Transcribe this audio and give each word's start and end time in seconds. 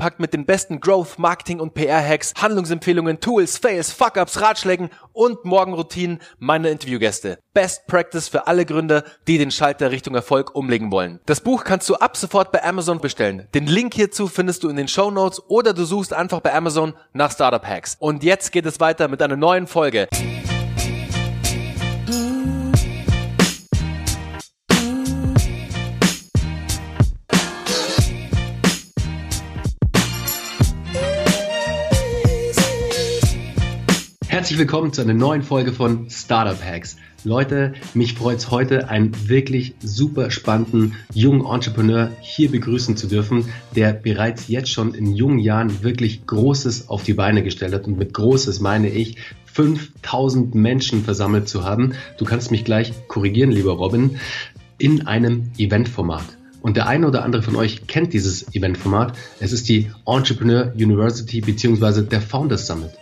vollgepackt 0.00 0.20
mit 0.20 0.32
den 0.32 0.46
besten 0.46 0.80
Growth, 0.80 1.18
Marketing 1.18 1.60
und 1.60 1.74
PR-Hacks, 1.74 2.32
Handlungsempfehlungen, 2.40 3.20
Tools, 3.20 3.58
Fails, 3.58 3.92
Fuck-Ups, 3.92 4.40
Ratschlägen 4.40 4.88
und 5.12 5.44
Morgenroutinen 5.44 6.20
meiner 6.38 6.70
Interviewgäste. 6.70 7.38
Best 7.52 7.86
Practice 7.86 8.28
für 8.28 8.46
alle 8.46 8.64
Gründer, 8.64 9.04
die 9.26 9.36
den 9.36 9.50
Schalter 9.50 9.90
Richtung 9.90 10.14
Erfolg 10.14 10.54
umlegen 10.54 10.90
wollen. 10.90 11.20
Das 11.26 11.42
Buch 11.42 11.64
kannst 11.64 11.88
du 11.90 11.96
ab 11.96 12.16
sofort 12.16 12.50
bei 12.50 12.64
Amazon 12.64 13.00
bestellen. 13.00 13.46
Den 13.54 13.66
Link 13.66 13.92
hierzu 13.92 14.26
findest 14.26 14.64
du 14.64 14.70
in 14.70 14.76
den 14.76 14.88
Show 14.88 15.10
Notes 15.10 15.42
oder 15.48 15.74
du 15.74 15.84
suchst 15.84 16.14
einfach 16.14 16.40
bei 16.40 16.54
Amazon 16.54 16.94
nach 17.12 17.30
Startup 17.30 17.66
Hacks. 17.66 17.96
Und 17.98 18.24
jetzt 18.24 18.52
geht 18.52 18.64
es 18.64 18.80
weiter 18.80 19.08
mit 19.08 19.20
einer 19.20 19.36
neuen 19.36 19.66
Folge. 19.66 20.08
Herzlich 34.40 34.58
willkommen 34.58 34.90
zu 34.90 35.02
einer 35.02 35.12
neuen 35.12 35.42
Folge 35.42 35.70
von 35.70 36.08
Startup 36.08 36.58
Hacks. 36.64 36.96
Leute, 37.24 37.74
mich 37.92 38.14
freut 38.14 38.38
es 38.38 38.50
heute, 38.50 38.88
einen 38.88 39.28
wirklich 39.28 39.74
super 39.82 40.30
spannenden 40.30 40.96
jungen 41.12 41.44
Entrepreneur 41.44 42.10
hier 42.22 42.50
begrüßen 42.50 42.96
zu 42.96 43.06
dürfen, 43.06 43.50
der 43.76 43.92
bereits 43.92 44.48
jetzt 44.48 44.70
schon 44.70 44.94
in 44.94 45.14
jungen 45.14 45.40
Jahren 45.40 45.82
wirklich 45.82 46.24
Großes 46.24 46.88
auf 46.88 47.02
die 47.02 47.12
Beine 47.12 47.42
gestellt 47.42 47.74
hat. 47.74 47.86
Und 47.86 47.98
mit 47.98 48.14
Großes 48.14 48.60
meine 48.60 48.88
ich, 48.88 49.18
5000 49.44 50.54
Menschen 50.54 51.04
versammelt 51.04 51.46
zu 51.46 51.64
haben. 51.64 51.92
Du 52.16 52.24
kannst 52.24 52.50
mich 52.50 52.64
gleich 52.64 52.94
korrigieren, 53.08 53.50
lieber 53.50 53.72
Robin, 53.72 54.18
in 54.78 55.06
einem 55.06 55.52
Eventformat. 55.58 56.24
Und 56.62 56.78
der 56.78 56.86
eine 56.86 57.06
oder 57.06 57.24
andere 57.24 57.42
von 57.42 57.56
euch 57.56 57.86
kennt 57.88 58.14
dieses 58.14 58.54
Eventformat. 58.54 59.18
Es 59.38 59.52
ist 59.52 59.68
die 59.68 59.90
Entrepreneur 60.06 60.72
University 60.74 61.42
bzw. 61.42 62.00
der 62.00 62.22
Founders 62.22 62.66
Summit. 62.66 62.92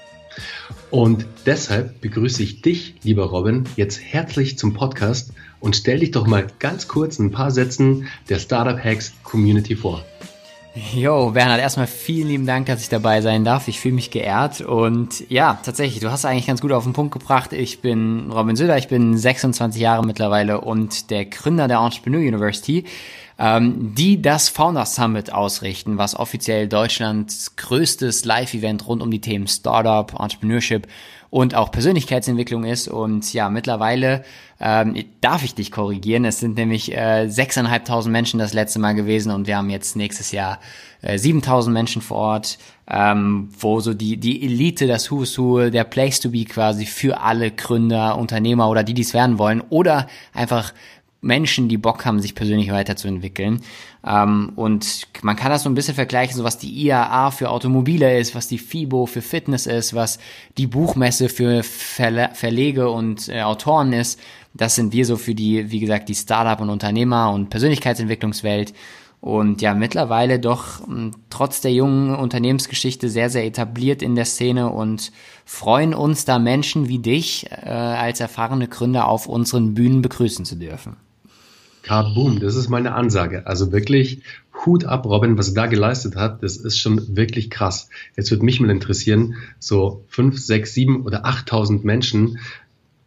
Und 0.91 1.27
deshalb 1.47 2.01
begrüße 2.01 2.43
ich 2.43 2.63
dich, 2.63 2.95
lieber 3.03 3.27
Robin, 3.27 3.65
jetzt 3.77 4.01
herzlich 4.01 4.59
zum 4.59 4.75
Podcast 4.75 5.33
und 5.61 5.77
stell 5.77 6.01
dich 6.01 6.13
doch 6.13 6.27
mal 6.27 6.47
ganz 6.59 6.89
kurz 6.89 7.19
in 7.19 7.27
ein 7.27 7.31
paar 7.31 7.51
Sätzen 7.51 8.09
der 8.29 8.39
Startup 8.39 8.83
Hacks 8.83 9.13
Community 9.23 9.77
vor. 9.77 10.05
Jo, 10.95 11.31
Bernhard, 11.31 11.61
erstmal 11.61 11.89
vielen 11.89 12.29
lieben 12.29 12.47
Dank, 12.47 12.67
dass 12.67 12.83
ich 12.83 12.89
dabei 12.89 13.21
sein 13.21 13.45
darf. 13.45 13.67
Ich 13.69 13.81
fühle 13.81 13.95
mich 13.95 14.11
geehrt 14.11 14.61
und 14.61 15.29
ja, 15.29 15.59
tatsächlich, 15.65 16.01
du 16.01 16.11
hast 16.11 16.25
eigentlich 16.25 16.47
ganz 16.47 16.61
gut 16.61 16.73
auf 16.73 16.85
den 16.85 16.93
Punkt 16.93 17.13
gebracht. 17.13 17.53
Ich 17.53 17.81
bin 17.81 18.31
Robin 18.31 18.55
Söder, 18.55 18.79
ich 18.79 18.87
bin 18.87 19.17
26 19.17 19.81
Jahre 19.81 20.07
mittlerweile 20.07 20.61
und 20.61 21.11
der 21.11 21.25
Gründer 21.25 21.67
der 21.67 21.79
Entrepreneur 21.79 22.21
University 22.21 22.85
ähm, 23.39 23.95
die 23.95 24.21
das 24.21 24.49
Founders 24.49 24.97
Summit 24.97 25.33
ausrichten, 25.33 25.97
was 25.97 26.17
offiziell 26.17 26.69
Deutschlands 26.69 27.55
größtes 27.57 28.25
Live-Event 28.25 28.87
rund 28.87 29.03
um 29.03 29.11
die 29.11 29.21
Themen 29.21 29.47
Startup, 29.47 30.13
Entrepreneurship 30.19 30.89
und 31.31 31.55
auch 31.55 31.71
Persönlichkeitsentwicklung 31.71 32.65
ist. 32.65 32.89
Und 32.89 33.33
ja, 33.33 33.49
mittlerweile 33.51 34.25
ähm, 34.61 35.05
darf 35.21 35.45
ich 35.45 35.55
dich 35.55 35.71
korrigieren. 35.71 36.25
Es 36.25 36.41
sind 36.41 36.57
nämlich 36.57 36.93
äh, 36.93 37.29
6.500 37.29 38.09
Menschen 38.09 38.39
das 38.39 38.55
letzte 38.55 38.81
Mal 38.81 38.95
gewesen 38.95 39.31
und 39.31 39.47
wir 39.47 39.57
haben 39.57 39.71
jetzt 39.71 39.95
nächstes 39.95 40.33
Jahr 40.33 40.59
äh, 41.03 41.15
7.000 41.15 41.71
Menschen 41.71 42.03
vor 42.03 42.17
Ort, 42.17 42.59
ähm, 42.91 43.51
wo 43.59 43.81
so 43.81 43.95
die, 43.95 44.17
die 44.17 44.43
Elite, 44.45 44.87
das 44.87 45.11
Who's 45.11 45.39
Who, 45.39 45.71
der 45.71 45.85
Place 45.85 46.21
to 46.21 46.31
be 46.31 46.45
quasi 46.45 46.87
für 46.87 47.21
alle 47.21 47.51
Gründer, 47.51 48.19
Unternehmer 48.19 48.69
oder 48.69 48.83
die, 48.83 48.95
die 48.95 49.03
es 49.03 49.15
werden 49.15 49.39
wollen 49.39 49.63
oder 49.69 50.09
einfach 50.33 50.73
Menschen, 51.21 51.69
die 51.69 51.79
Bock 51.79 52.05
haben, 52.05 52.21
sich 52.21 52.35
persönlich 52.35 52.71
weiterzuentwickeln. 52.71 53.63
Ähm, 54.07 54.53
und 54.55 55.09
man 55.23 55.37
kann 55.37 55.51
das 55.51 55.65
so 55.65 55.71
ein 55.71 55.75
bisschen 55.75 55.95
vergleichen, 55.95 56.37
so 56.37 56.45
was 56.45 56.59
die 56.59 56.87
IAA 56.87 57.31
für 57.33 57.51
Automobile 57.51 58.19
ist, 58.19 58.35
was 58.35 58.47
die 58.47 58.59
FIBO 58.59 59.07
für 59.07 59.23
Fitness 59.23 59.67
ist, 59.67 59.95
was 59.95 60.19
die 60.57 60.67
Buchmesse 60.67 61.29
für 61.29 61.63
Verle 61.63 62.31
Verlege 62.35 62.91
und 62.91 63.29
äh, 63.29 63.43
Autoren 63.43 63.93
ist. 63.93 64.21
Das 64.55 64.77
sind 64.77 64.93
wir 64.93 65.05
so 65.05 65.17
für 65.17 65.35
die, 65.35 65.71
wie 65.71 65.81
gesagt, 65.81 66.09
die 66.09 66.15
Startup- 66.15 66.61
und 66.61 66.71
Unternehmer- 66.71 67.33
und 67.33 67.51
Persönlichkeitsentwicklungswelt. 67.51 68.73
Und 69.21 69.61
ja, 69.61 69.75
mittlerweile 69.75 70.39
doch 70.39 70.87
m, 70.87 71.11
trotz 71.31 71.61
der 71.61 71.73
jungen 71.73 72.15
Unternehmensgeschichte 72.15 73.09
sehr, 73.09 73.31
sehr 73.31 73.45
etabliert 73.45 74.03
in 74.03 74.15
der 74.15 74.25
Szene 74.25 74.71
und 74.71 75.11
freuen 75.45 75.95
uns 75.95 76.25
da 76.25 76.39
Menschen 76.39 76.89
wie 76.89 77.01
dich 77.01 77.51
äh, 77.51 77.69
als 77.69 78.21
erfahrene 78.21 78.69
Gründer 78.69 79.09
auf 79.09 79.27
unseren 79.27 79.75
Bühnen 79.75 80.03
begrüßen 80.03 80.45
zu 80.45 80.55
dürfen. 80.55 80.97
Kaboom, 81.83 82.41
das 82.41 82.57
ist 82.57 82.69
meine 82.69 82.95
Ansage. 82.95 83.47
Also 83.47 83.73
wirklich 83.73 84.23
Hut 84.65 84.85
ab, 84.85 85.07
Robin, 85.07 85.39
was 85.39 85.49
er 85.49 85.55
da 85.55 85.67
geleistet 85.67 86.17
hat, 86.17 86.43
das 86.43 86.57
ist 86.57 86.79
schon 86.79 87.17
wirklich 87.17 87.51
krass. 87.51 87.89
Jetzt 88.17 88.31
würde 88.31 88.45
mich 88.45 88.61
mal 88.61 88.71
interessieren, 88.71 89.37
so 89.59 90.05
fünf, 90.09 90.39
sechs, 90.39 90.75
sieben 90.75 91.05
oder 91.05 91.25
achttausend 91.25 91.85
Menschen 91.85 92.39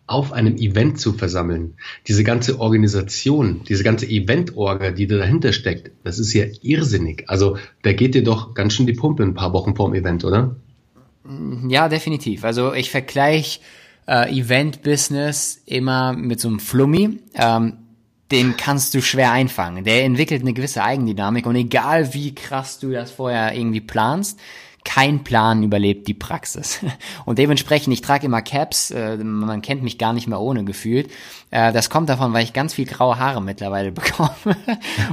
auf 0.08 0.34
einem 0.34 0.58
Event 0.58 1.00
zu 1.00 1.14
versammeln. 1.14 1.76
Diese 2.08 2.24
ganze 2.24 2.60
Organisation, 2.60 3.62
diese 3.68 3.84
ganze 3.84 4.08
Event-Orga, 4.08 4.92
die 4.92 5.08
dahinter 5.08 5.54
steckt, 5.54 5.92
das 6.04 6.20
ist 6.20 6.34
ja 6.34 6.46
irrsinnig. 6.62 7.24
Also 7.28 7.58
da 7.84 7.94
geht 7.94 8.16
dir 8.16 8.24
doch 8.24 8.54
ganz 8.54 8.74
schön 8.74 8.88
die 8.88 8.94
Pumpe 8.94 9.24
ein 9.24 9.34
paar 9.34 9.54
Wochen 9.54 9.76
vorm 9.76 9.94
Event, 9.94 10.26
oder? 10.26 10.56
Ja, 11.68 11.88
definitiv. 11.88 12.44
Also 12.44 12.74
ich 12.74 12.92
vergleiche 12.92 13.60
äh, 14.06 14.38
Event-Business 14.38 15.62
immer 15.66 16.14
mit 16.14 16.42
so 16.42 16.50
einem 16.50 16.60
Flummi. 16.60 17.20
Ähm, 17.36 17.74
den 18.32 18.58
kannst 18.58 18.94
du 18.94 19.02
schwer 19.02 19.32
einfangen. 19.32 19.84
Der 19.84 20.04
entwickelt 20.04 20.42
eine 20.42 20.54
gewisse 20.54 20.84
Eigendynamik 20.84 21.46
und 21.46 21.56
egal 21.56 22.14
wie 22.14 22.34
krass 22.34 22.80
du 22.80 22.92
das 22.92 23.12
vorher 23.12 23.54
irgendwie 23.54 23.82
planst, 23.82 24.40
kein 24.84 25.24
Plan 25.24 25.64
überlebt 25.64 26.08
die 26.08 26.14
Praxis. 26.14 26.80
Und 27.26 27.38
dementsprechend, 27.38 27.94
ich 27.94 28.02
trage 28.02 28.26
immer 28.26 28.42
Caps, 28.42 28.92
äh, 28.92 29.18
man 29.18 29.62
kennt 29.62 29.84
mich 29.84 29.98
gar 29.98 30.14
nicht 30.14 30.28
mehr 30.28 30.40
ohne 30.40 30.64
gefühlt. 30.64 31.12
Äh, 31.52 31.72
das 31.72 31.90
kommt 31.90 32.10
davon, 32.10 32.34
weil 32.34 32.44
ich 32.44 32.54
ganz 32.54 32.74
viel 32.74 32.86
graue 32.86 33.20
Haare 33.20 33.42
mittlerweile 33.42 33.92
bekomme. 33.92 34.58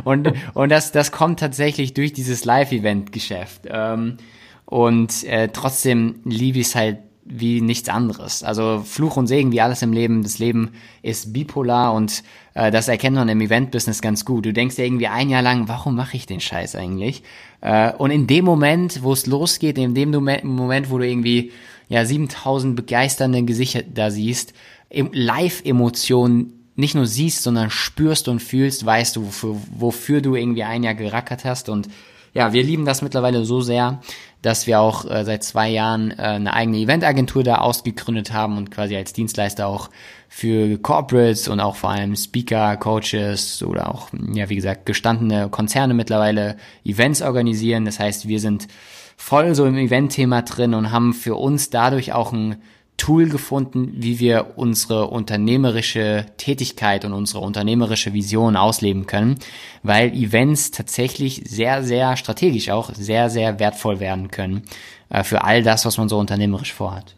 und 0.05 0.33
und 0.55 0.71
das, 0.71 0.93
das 0.93 1.13
kommt 1.13 1.41
tatsächlich 1.41 1.95
durch 1.95 2.13
dieses 2.13 2.45
Live-Event-Geschäft. 2.45 3.63
Ähm, 3.69 4.17
und 4.65 5.25
äh, 5.25 5.49
trotzdem 5.49 6.21
liebe 6.25 6.59
ich 6.59 6.69
es 6.69 6.75
halt 6.75 6.99
wie 7.31 7.61
nichts 7.61 7.89
anderes. 7.89 8.43
Also 8.43 8.83
Fluch 8.85 9.17
und 9.17 9.27
Segen, 9.27 9.53
wie 9.53 9.61
alles 9.61 9.83
im 9.83 9.93
Leben. 9.93 10.23
Das 10.23 10.39
Leben 10.39 10.73
ist 11.03 11.33
bipolar 11.33 11.95
und 11.95 12.23
äh, 12.55 12.71
das 12.71 12.89
erkennt 12.89 13.17
man 13.17 13.29
im 13.29 13.41
Event-Business 13.41 14.03
ganz 14.03 14.25
gut. 14.25 14.47
Du 14.47 14.53
denkst 14.53 14.77
dir 14.77 14.85
irgendwie 14.85 15.09
ein 15.09 15.31
Jahr 15.31 15.43
lang, 15.43 15.69
warum 15.69 15.95
mache 15.95 16.17
ich 16.17 16.27
den 16.27 16.41
Scheiß 16.41 16.75
eigentlich? 16.75 17.23
Äh, 17.61 17.93
und 17.93 18.11
in 18.11 18.27
dem 18.27 18.45
Moment, 18.45 19.03
wo 19.03 19.13
es 19.13 19.27
losgeht, 19.27 19.79
in 19.79 19.95
dem 19.95 20.11
Moment, 20.11 20.91
wo 20.91 20.99
du 20.99 21.07
irgendwie 21.07 21.53
ja 21.89 22.05
7000 22.05 22.77
begeisternde 22.77 23.43
Gesichter 23.43 23.83
da 23.83 24.11
siehst, 24.11 24.53
Live-Emotionen 24.91 26.59
nicht 26.77 26.95
nur 26.95 27.07
siehst, 27.07 27.43
sondern 27.43 27.71
spürst 27.71 28.29
und 28.29 28.41
fühlst, 28.41 28.87
weißt 28.87 29.17
du, 29.17 29.27
wofür, 29.27 29.57
wofür 29.77 30.21
du 30.21 30.37
irgendwie 30.37 30.63
ein 30.63 30.85
Jahr 30.85 30.95
gerackert 30.95 31.45
hast 31.45 31.69
und 31.69 31.89
ja, 32.35 32.53
wir 32.53 32.63
lieben 32.63 32.85
das 32.85 33.03
mittlerweile 33.03 33.45
so 33.45 33.61
sehr, 33.61 34.01
dass 34.43 34.67
wir 34.67 34.81
auch 34.81 35.05
äh, 35.05 35.25
seit 35.25 35.43
zwei 35.43 35.69
Jahren 35.69 36.13
äh, 36.13 36.23
eine 36.23 36.53
eigene 36.53 36.79
Eventagentur 36.79 37.43
da 37.43 37.57
ausgegründet 37.57 38.33
haben 38.33 38.57
und 38.57 38.71
quasi 38.71 38.97
als 38.97 39.13
Dienstleister 39.13 39.67
auch 39.67 39.91
für 40.29 40.79
Corporates 40.79 41.49
und 41.49 41.61
auch 41.61 41.77
vor 41.77 41.91
allem 41.91 42.15
Speaker, 42.15 42.77
Coaches 42.77 43.63
oder 43.63 43.93
auch, 43.93 44.11
ja, 44.33 44.49
wie 44.49 44.57
gesagt, 44.57 44.87
gestandene 44.87 45.49
Konzerne 45.49 45.95
mittlerweile 45.95 46.57
Events 46.85 47.23
organisieren. 47.23 47.85
Das 47.85 47.99
heißt, 47.99 48.29
wir 48.29 48.41
sind 48.41 48.69
voll 49.17 49.55
so 49.55 49.67
im 49.67 49.77
Event-Thema 49.77 50.43
drin 50.43 50.75
und 50.75 50.93
haben 50.93 51.13
für 51.13 51.35
uns 51.35 51.71
dadurch 51.71 52.13
auch 52.13 52.33
ein 52.33 52.63
Tool 52.99 53.29
gefunden, 53.29 53.93
wie 53.95 54.19
wir 54.19 54.55
unsere 54.57 55.07
unternehmerische 55.07 56.27
Tätigkeit 56.37 57.07
und 57.07 57.15
unsere 57.15 57.41
unternehmerische 57.41 58.13
Vision 58.13 58.57
ausleben 58.57 59.07
können, 59.07 59.39
weil 59.83 60.13
Events 60.13 60.73
tatsächlich 60.73 61.43
sehr, 61.47 61.83
sehr 61.83 62.17
strategisch 62.17 62.69
auch 62.69 62.93
sehr, 62.95 63.31
sehr 63.31 63.59
wertvoll 63.59 64.01
werden 64.01 64.31
können 64.31 64.65
äh, 65.09 65.25
für 65.25 65.45
all 65.45 65.63
das, 65.63 65.87
was 65.87 65.97
man 65.97 66.11
so 66.11 66.19
unternehmerisch 66.19 66.75
vorhat. 66.75 67.15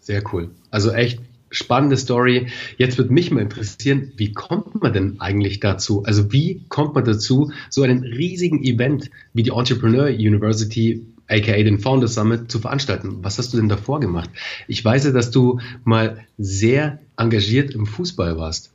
Sehr 0.00 0.22
cool. 0.32 0.50
Also 0.70 0.92
echt 0.92 1.20
spannende 1.50 1.96
Story. 1.96 2.48
Jetzt 2.76 2.98
würde 2.98 3.12
mich 3.12 3.30
mal 3.30 3.40
interessieren, 3.40 4.12
wie 4.16 4.32
kommt 4.32 4.82
man 4.82 4.92
denn 4.92 5.20
eigentlich 5.20 5.60
dazu? 5.60 6.02
Also 6.04 6.32
wie 6.32 6.64
kommt 6.68 6.94
man 6.94 7.04
dazu, 7.04 7.52
so 7.70 7.82
einen 7.82 8.02
riesigen 8.02 8.64
Event 8.64 9.10
wie 9.32 9.42
die 9.42 9.50
Entrepreneur 9.50 10.06
University 10.06 11.06
aka 11.28 11.52
den 11.62 11.78
Founders 11.78 12.14
Summit, 12.14 12.50
zu 12.50 12.58
veranstalten. 12.58 13.18
Was 13.22 13.38
hast 13.38 13.52
du 13.52 13.56
denn 13.56 13.68
davor 13.68 14.00
gemacht? 14.00 14.30
Ich 14.68 14.84
weiß 14.84 15.04
ja, 15.04 15.10
dass 15.10 15.30
du 15.30 15.60
mal 15.84 16.24
sehr 16.38 16.98
engagiert 17.16 17.72
im 17.72 17.86
Fußball 17.86 18.36
warst. 18.36 18.72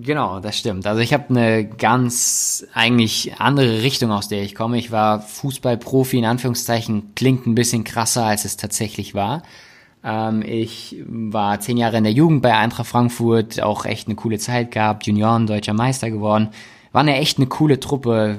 Genau, 0.00 0.40
das 0.40 0.58
stimmt. 0.58 0.86
Also 0.86 1.00
ich 1.02 1.12
habe 1.12 1.28
eine 1.28 1.66
ganz 1.66 2.66
eigentlich 2.72 3.38
andere 3.38 3.82
Richtung, 3.82 4.10
aus 4.12 4.28
der 4.28 4.42
ich 4.42 4.54
komme. 4.54 4.78
Ich 4.78 4.90
war 4.90 5.20
Fußballprofi, 5.20 6.18
in 6.18 6.24
Anführungszeichen, 6.24 7.14
klingt 7.14 7.46
ein 7.46 7.54
bisschen 7.54 7.84
krasser, 7.84 8.24
als 8.24 8.44
es 8.46 8.56
tatsächlich 8.56 9.14
war. 9.14 9.42
Ähm, 10.02 10.42
ich 10.42 11.02
war 11.06 11.60
zehn 11.60 11.76
Jahre 11.76 11.98
in 11.98 12.04
der 12.04 12.12
Jugend 12.12 12.40
bei 12.42 12.56
Eintracht 12.56 12.86
Frankfurt, 12.86 13.62
auch 13.62 13.84
echt 13.84 14.08
eine 14.08 14.16
coole 14.16 14.38
Zeit 14.38 14.70
gehabt, 14.70 15.06
Junioren, 15.06 15.46
deutscher 15.46 15.74
Meister 15.74 16.10
geworden. 16.10 16.48
War 16.94 17.00
eine 17.00 17.16
echt 17.16 17.38
eine 17.38 17.48
coole 17.48 17.80
Truppe, 17.80 18.38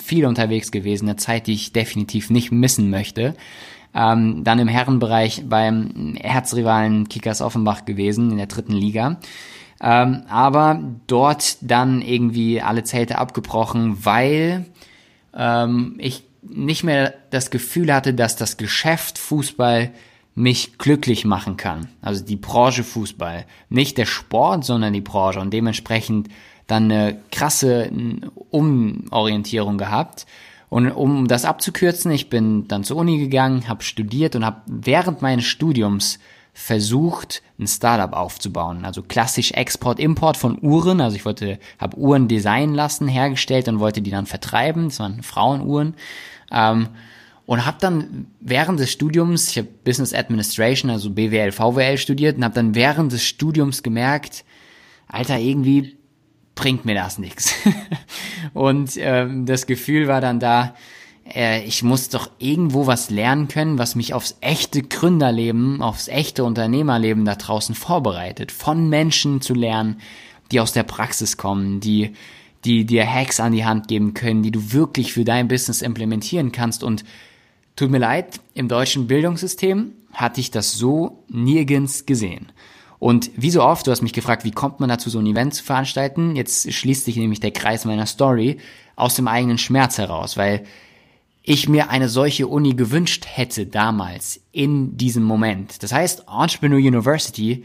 viel 0.00 0.24
unterwegs 0.24 0.70
gewesen, 0.70 1.08
eine 1.08 1.16
Zeit, 1.16 1.48
die 1.48 1.54
ich 1.54 1.72
definitiv 1.72 2.30
nicht 2.30 2.52
missen 2.52 2.88
möchte. 2.88 3.34
Ähm, 3.92 4.44
dann 4.44 4.60
im 4.60 4.68
Herrenbereich 4.68 5.42
beim 5.48 6.14
Herzrivalen 6.16 7.08
Kickers 7.08 7.42
Offenbach 7.42 7.86
gewesen, 7.86 8.30
in 8.30 8.36
der 8.36 8.46
dritten 8.46 8.74
Liga. 8.74 9.18
Ähm, 9.80 10.22
aber 10.28 10.80
dort 11.08 11.56
dann 11.62 12.00
irgendwie 12.00 12.62
alle 12.62 12.84
Zelte 12.84 13.18
abgebrochen, 13.18 14.04
weil 14.04 14.66
ähm, 15.34 15.96
ich 15.98 16.22
nicht 16.42 16.84
mehr 16.84 17.12
das 17.30 17.50
Gefühl 17.50 17.92
hatte, 17.92 18.14
dass 18.14 18.36
das 18.36 18.56
Geschäft 18.56 19.18
Fußball 19.18 19.90
mich 20.36 20.78
glücklich 20.78 21.24
machen 21.24 21.56
kann. 21.56 21.88
Also 22.02 22.24
die 22.24 22.36
Branche 22.36 22.84
Fußball. 22.84 23.46
Nicht 23.68 23.98
der 23.98 24.06
Sport, 24.06 24.64
sondern 24.64 24.92
die 24.92 25.00
Branche. 25.00 25.40
Und 25.40 25.52
dementsprechend 25.52 26.28
dann 26.70 26.84
eine 26.84 27.18
krasse 27.30 27.90
Umorientierung 28.50 29.78
gehabt. 29.78 30.26
Und 30.68 30.90
um 30.92 31.26
das 31.26 31.44
abzukürzen, 31.44 32.12
ich 32.12 32.30
bin 32.30 32.68
dann 32.68 32.84
zur 32.84 32.98
Uni 32.98 33.18
gegangen, 33.18 33.68
habe 33.68 33.82
studiert 33.82 34.36
und 34.36 34.44
habe 34.44 34.62
während 34.66 35.20
meines 35.20 35.44
Studiums 35.44 36.20
versucht, 36.52 37.42
ein 37.58 37.66
Startup 37.66 38.12
aufzubauen. 38.12 38.84
Also 38.84 39.02
klassisch 39.02 39.52
Export-Import 39.52 40.36
von 40.36 40.58
Uhren. 40.62 41.00
Also 41.00 41.16
ich 41.16 41.24
wollte, 41.24 41.58
habe 41.78 41.96
Uhren 41.96 42.28
designen 42.28 42.74
lassen, 42.74 43.08
hergestellt 43.08 43.68
und 43.68 43.80
wollte 43.80 44.02
die 44.02 44.10
dann 44.10 44.26
vertreiben. 44.26 44.84
Das 44.84 45.00
waren 45.00 45.22
Frauenuhren. 45.22 45.94
Ähm, 46.52 46.88
und 47.46 47.66
habe 47.66 47.78
dann 47.80 48.26
während 48.40 48.78
des 48.78 48.92
Studiums, 48.92 49.50
ich 49.50 49.58
habe 49.58 49.68
Business 49.84 50.14
Administration, 50.14 50.88
also 50.88 51.10
BWL, 51.10 51.50
VWL 51.50 51.98
studiert 51.98 52.36
und 52.36 52.44
habe 52.44 52.54
dann 52.54 52.76
während 52.76 53.10
des 53.10 53.24
Studiums 53.24 53.82
gemerkt, 53.82 54.44
Alter, 55.08 55.38
irgendwie 55.38 55.96
bringt 56.60 56.84
mir 56.84 56.94
das 56.94 57.18
nichts. 57.18 57.54
Und 58.52 58.92
ähm, 58.98 59.46
das 59.46 59.66
Gefühl 59.66 60.08
war 60.08 60.20
dann 60.20 60.40
da, 60.40 60.74
äh, 61.34 61.64
ich 61.64 61.82
muss 61.82 62.10
doch 62.10 62.30
irgendwo 62.38 62.86
was 62.86 63.08
lernen 63.08 63.48
können, 63.48 63.78
was 63.78 63.94
mich 63.94 64.12
aufs 64.12 64.36
echte 64.42 64.82
Gründerleben, 64.82 65.80
aufs 65.80 66.08
echte 66.08 66.44
Unternehmerleben 66.44 67.24
da 67.24 67.34
draußen 67.34 67.74
vorbereitet. 67.74 68.52
Von 68.52 68.90
Menschen 68.90 69.40
zu 69.40 69.54
lernen, 69.54 70.02
die 70.52 70.60
aus 70.60 70.72
der 70.72 70.82
Praxis 70.82 71.38
kommen, 71.38 71.80
die 71.80 72.12
die 72.66 72.84
dir 72.84 73.10
Hacks 73.10 73.40
an 73.40 73.52
die 73.52 73.64
Hand 73.64 73.88
geben 73.88 74.12
können, 74.12 74.42
die 74.42 74.50
du 74.50 74.74
wirklich 74.74 75.14
für 75.14 75.24
dein 75.24 75.48
Business 75.48 75.80
implementieren 75.80 76.52
kannst. 76.52 76.84
Und 76.84 77.06
tut 77.74 77.90
mir 77.90 77.96
leid, 77.96 78.38
im 78.52 78.68
deutschen 78.68 79.06
Bildungssystem 79.06 79.92
hatte 80.12 80.40
ich 80.40 80.50
das 80.50 80.74
so 80.74 81.24
nirgends 81.28 82.04
gesehen. 82.04 82.52
Und 83.00 83.30
wie 83.34 83.50
so 83.50 83.62
oft, 83.62 83.86
du 83.86 83.90
hast 83.90 84.02
mich 84.02 84.12
gefragt, 84.12 84.44
wie 84.44 84.50
kommt 84.50 84.78
man 84.78 84.90
dazu, 84.90 85.08
so 85.08 85.18
ein 85.18 85.26
Event 85.26 85.54
zu 85.54 85.64
veranstalten? 85.64 86.36
Jetzt 86.36 86.70
schließt 86.70 87.06
sich 87.06 87.16
nämlich 87.16 87.40
der 87.40 87.50
Kreis 87.50 87.86
meiner 87.86 88.04
Story 88.04 88.58
aus 88.94 89.14
dem 89.14 89.26
eigenen 89.26 89.56
Schmerz 89.56 89.96
heraus, 89.96 90.36
weil 90.36 90.64
ich 91.42 91.66
mir 91.66 91.88
eine 91.88 92.10
solche 92.10 92.46
Uni 92.46 92.74
gewünscht 92.74 93.24
hätte 93.26 93.64
damals 93.64 94.42
in 94.52 94.98
diesem 94.98 95.22
Moment. 95.22 95.82
Das 95.82 95.92
heißt, 95.92 96.26
Entrepreneur 96.28 96.78
University 96.78 97.64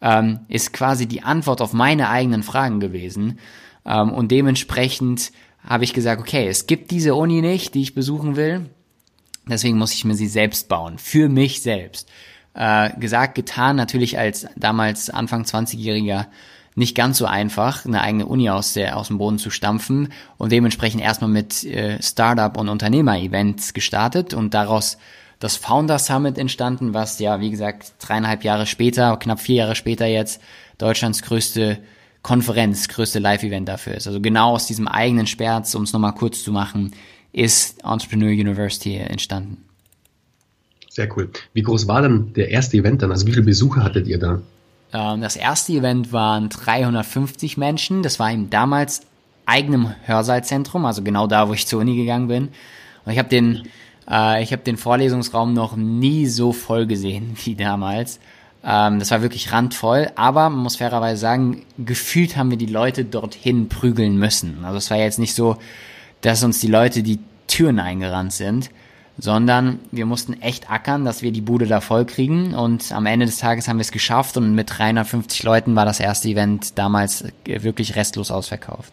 ähm, 0.00 0.40
ist 0.48 0.72
quasi 0.72 1.06
die 1.06 1.22
Antwort 1.22 1.60
auf 1.60 1.74
meine 1.74 2.08
eigenen 2.08 2.42
Fragen 2.42 2.80
gewesen. 2.80 3.38
Ähm, 3.84 4.10
und 4.10 4.30
dementsprechend 4.30 5.32
habe 5.62 5.84
ich 5.84 5.92
gesagt, 5.92 6.22
okay, 6.22 6.48
es 6.48 6.66
gibt 6.66 6.90
diese 6.90 7.14
Uni 7.14 7.42
nicht, 7.42 7.74
die 7.74 7.82
ich 7.82 7.94
besuchen 7.94 8.34
will. 8.34 8.70
Deswegen 9.46 9.76
muss 9.76 9.92
ich 9.92 10.06
mir 10.06 10.14
sie 10.14 10.26
selbst 10.26 10.68
bauen. 10.68 10.96
Für 10.96 11.28
mich 11.28 11.60
selbst. 11.60 12.08
Äh, 12.54 12.90
gesagt, 12.98 13.36
getan, 13.36 13.76
natürlich 13.76 14.18
als 14.18 14.46
damals 14.56 15.08
Anfang 15.08 15.44
20-Jähriger 15.44 16.26
nicht 16.74 16.96
ganz 16.96 17.18
so 17.18 17.26
einfach, 17.26 17.84
eine 17.84 18.00
eigene 18.00 18.26
Uni 18.26 18.50
aus, 18.50 18.72
der, 18.72 18.96
aus 18.96 19.08
dem 19.08 19.18
Boden 19.18 19.38
zu 19.38 19.50
stampfen 19.50 20.12
und 20.36 20.50
dementsprechend 20.50 21.02
erstmal 21.02 21.30
mit 21.30 21.64
äh, 21.64 22.02
Startup- 22.02 22.56
und 22.56 22.68
Unternehmer-Events 22.68 23.74
gestartet 23.74 24.34
und 24.34 24.54
daraus 24.54 24.98
das 25.38 25.56
Founder 25.56 25.98
Summit 25.98 26.38
entstanden, 26.38 26.92
was 26.92 27.18
ja, 27.18 27.40
wie 27.40 27.50
gesagt, 27.50 27.94
dreieinhalb 27.98 28.44
Jahre 28.44 28.66
später, 28.66 29.16
knapp 29.16 29.40
vier 29.40 29.56
Jahre 29.56 29.74
später 29.74 30.06
jetzt 30.06 30.40
Deutschlands 30.78 31.22
größte 31.22 31.78
Konferenz, 32.22 32.88
größte 32.88 33.18
Live-Event 33.18 33.68
dafür 33.68 33.94
ist. 33.94 34.06
Also 34.06 34.20
genau 34.20 34.52
aus 34.52 34.66
diesem 34.66 34.86
eigenen 34.86 35.26
Sperz, 35.26 35.74
um 35.74 35.84
es 35.84 35.92
nochmal 35.92 36.14
kurz 36.14 36.44
zu 36.44 36.52
machen, 36.52 36.92
ist 37.32 37.82
Entrepreneur 37.84 38.30
University 38.30 38.96
entstanden. 38.96 39.64
Sehr 41.00 41.08
cool. 41.16 41.30
Wie 41.54 41.62
groß 41.62 41.88
war 41.88 42.02
denn 42.02 42.34
der 42.34 42.50
erste 42.50 42.76
Event 42.76 43.00
dann? 43.00 43.10
Also 43.10 43.26
wie 43.26 43.30
viele 43.30 43.46
Besucher 43.46 43.82
hattet 43.82 44.06
ihr 44.06 44.18
da? 44.18 44.42
Ähm, 44.92 45.22
das 45.22 45.34
erste 45.34 45.72
Event 45.72 46.12
waren 46.12 46.50
350 46.50 47.56
Menschen. 47.56 48.02
Das 48.02 48.18
war 48.18 48.30
im 48.30 48.50
damals 48.50 49.00
eigenem 49.46 49.94
Hörsaalzentrum, 50.04 50.84
also 50.84 51.02
genau 51.02 51.26
da, 51.26 51.48
wo 51.48 51.54
ich 51.54 51.66
zur 51.66 51.80
Uni 51.80 51.96
gegangen 51.96 52.28
bin. 52.28 52.48
Und 53.06 53.12
ich 53.12 53.18
habe 53.18 53.30
den, 53.30 53.62
äh, 54.10 54.42
ich 54.42 54.50
den 54.50 54.76
Vorlesungsraum 54.76 55.54
noch 55.54 55.74
nie 55.74 56.26
so 56.26 56.52
voll 56.52 56.84
gesehen 56.84 57.34
wie 57.44 57.54
damals. 57.54 58.20
Ähm, 58.62 58.98
das 58.98 59.10
war 59.10 59.22
wirklich 59.22 59.52
randvoll, 59.52 60.10
aber 60.16 60.50
man 60.50 60.62
muss 60.62 60.76
fairerweise 60.76 61.18
sagen, 61.18 61.62
gefühlt 61.78 62.36
haben 62.36 62.50
wir 62.50 62.58
die 62.58 62.66
Leute 62.66 63.06
dorthin 63.06 63.70
prügeln 63.70 64.18
müssen. 64.18 64.66
Also 64.66 64.76
es 64.76 64.90
war 64.90 64.98
jetzt 64.98 65.18
nicht 65.18 65.34
so, 65.34 65.56
dass 66.20 66.44
uns 66.44 66.60
die 66.60 66.68
Leute 66.68 67.02
die 67.02 67.20
Türen 67.46 67.80
eingerannt 67.80 68.34
sind 68.34 68.68
sondern 69.20 69.78
wir 69.92 70.06
mussten 70.06 70.40
echt 70.40 70.70
ackern, 70.70 71.04
dass 71.04 71.22
wir 71.22 71.30
die 71.30 71.40
Bude 71.40 71.66
da 71.66 71.80
voll 71.80 72.06
kriegen 72.06 72.54
und 72.54 72.90
am 72.92 73.06
Ende 73.06 73.26
des 73.26 73.36
Tages 73.36 73.68
haben 73.68 73.76
wir 73.76 73.82
es 73.82 73.92
geschafft 73.92 74.36
und 74.36 74.54
mit 74.54 74.78
350 74.78 75.42
Leuten 75.42 75.76
war 75.76 75.84
das 75.84 76.00
erste 76.00 76.28
Event 76.28 76.78
damals 76.78 77.24
wirklich 77.44 77.96
restlos 77.96 78.30
ausverkauft. 78.30 78.92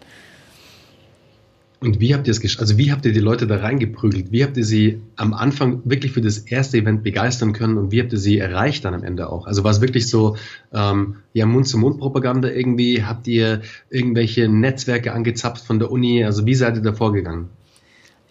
Und 1.80 2.00
wie 2.00 2.16
habt 2.16 2.26
ihr 2.28 2.32
es 2.32 2.42
geschafft? 2.42 2.62
Also 2.62 2.78
wie 2.80 2.92
habt 2.92 3.06
ihr 3.06 3.14
die 3.14 3.20
Leute 3.20 3.46
da 3.46 3.58
reingeprügelt? 3.58 4.32
Wie 4.32 4.44
habt 4.44 4.58
ihr 4.58 4.66
sie 4.66 5.00
am 5.16 5.36
Anfang 5.36 5.82
wirklich 5.86 6.12
für 6.12 6.22
das 6.22 6.40
erste 6.40 6.78
Event 6.78 7.04
begeistern 7.04 7.54
können 7.54 7.78
und 7.78 7.92
wie 7.92 8.02
habt 8.02 8.12
ihr 8.12 8.18
sie 8.18 8.40
erreicht 8.40 8.84
dann 8.84 8.96
am 8.96 9.04
Ende 9.04 9.30
auch? 9.30 9.46
Also 9.46 9.64
war 9.64 9.70
es 9.70 9.80
wirklich 9.80 10.10
so, 10.10 10.38
ähm, 10.74 11.18
ja, 11.34 11.46
Mund-zu-Mund-Propaganda 11.46 12.50
irgendwie? 12.50 13.04
Habt 13.04 13.28
ihr 13.28 13.62
irgendwelche 13.92 14.50
Netzwerke 14.50 15.14
angezapft 15.14 15.64
von 15.64 15.78
der 15.78 15.92
Uni? 15.92 16.24
Also 16.24 16.48
wie 16.48 16.56
seid 16.56 16.78
ihr 16.78 16.82
da 16.82 16.94
vorgegangen? 16.94 17.50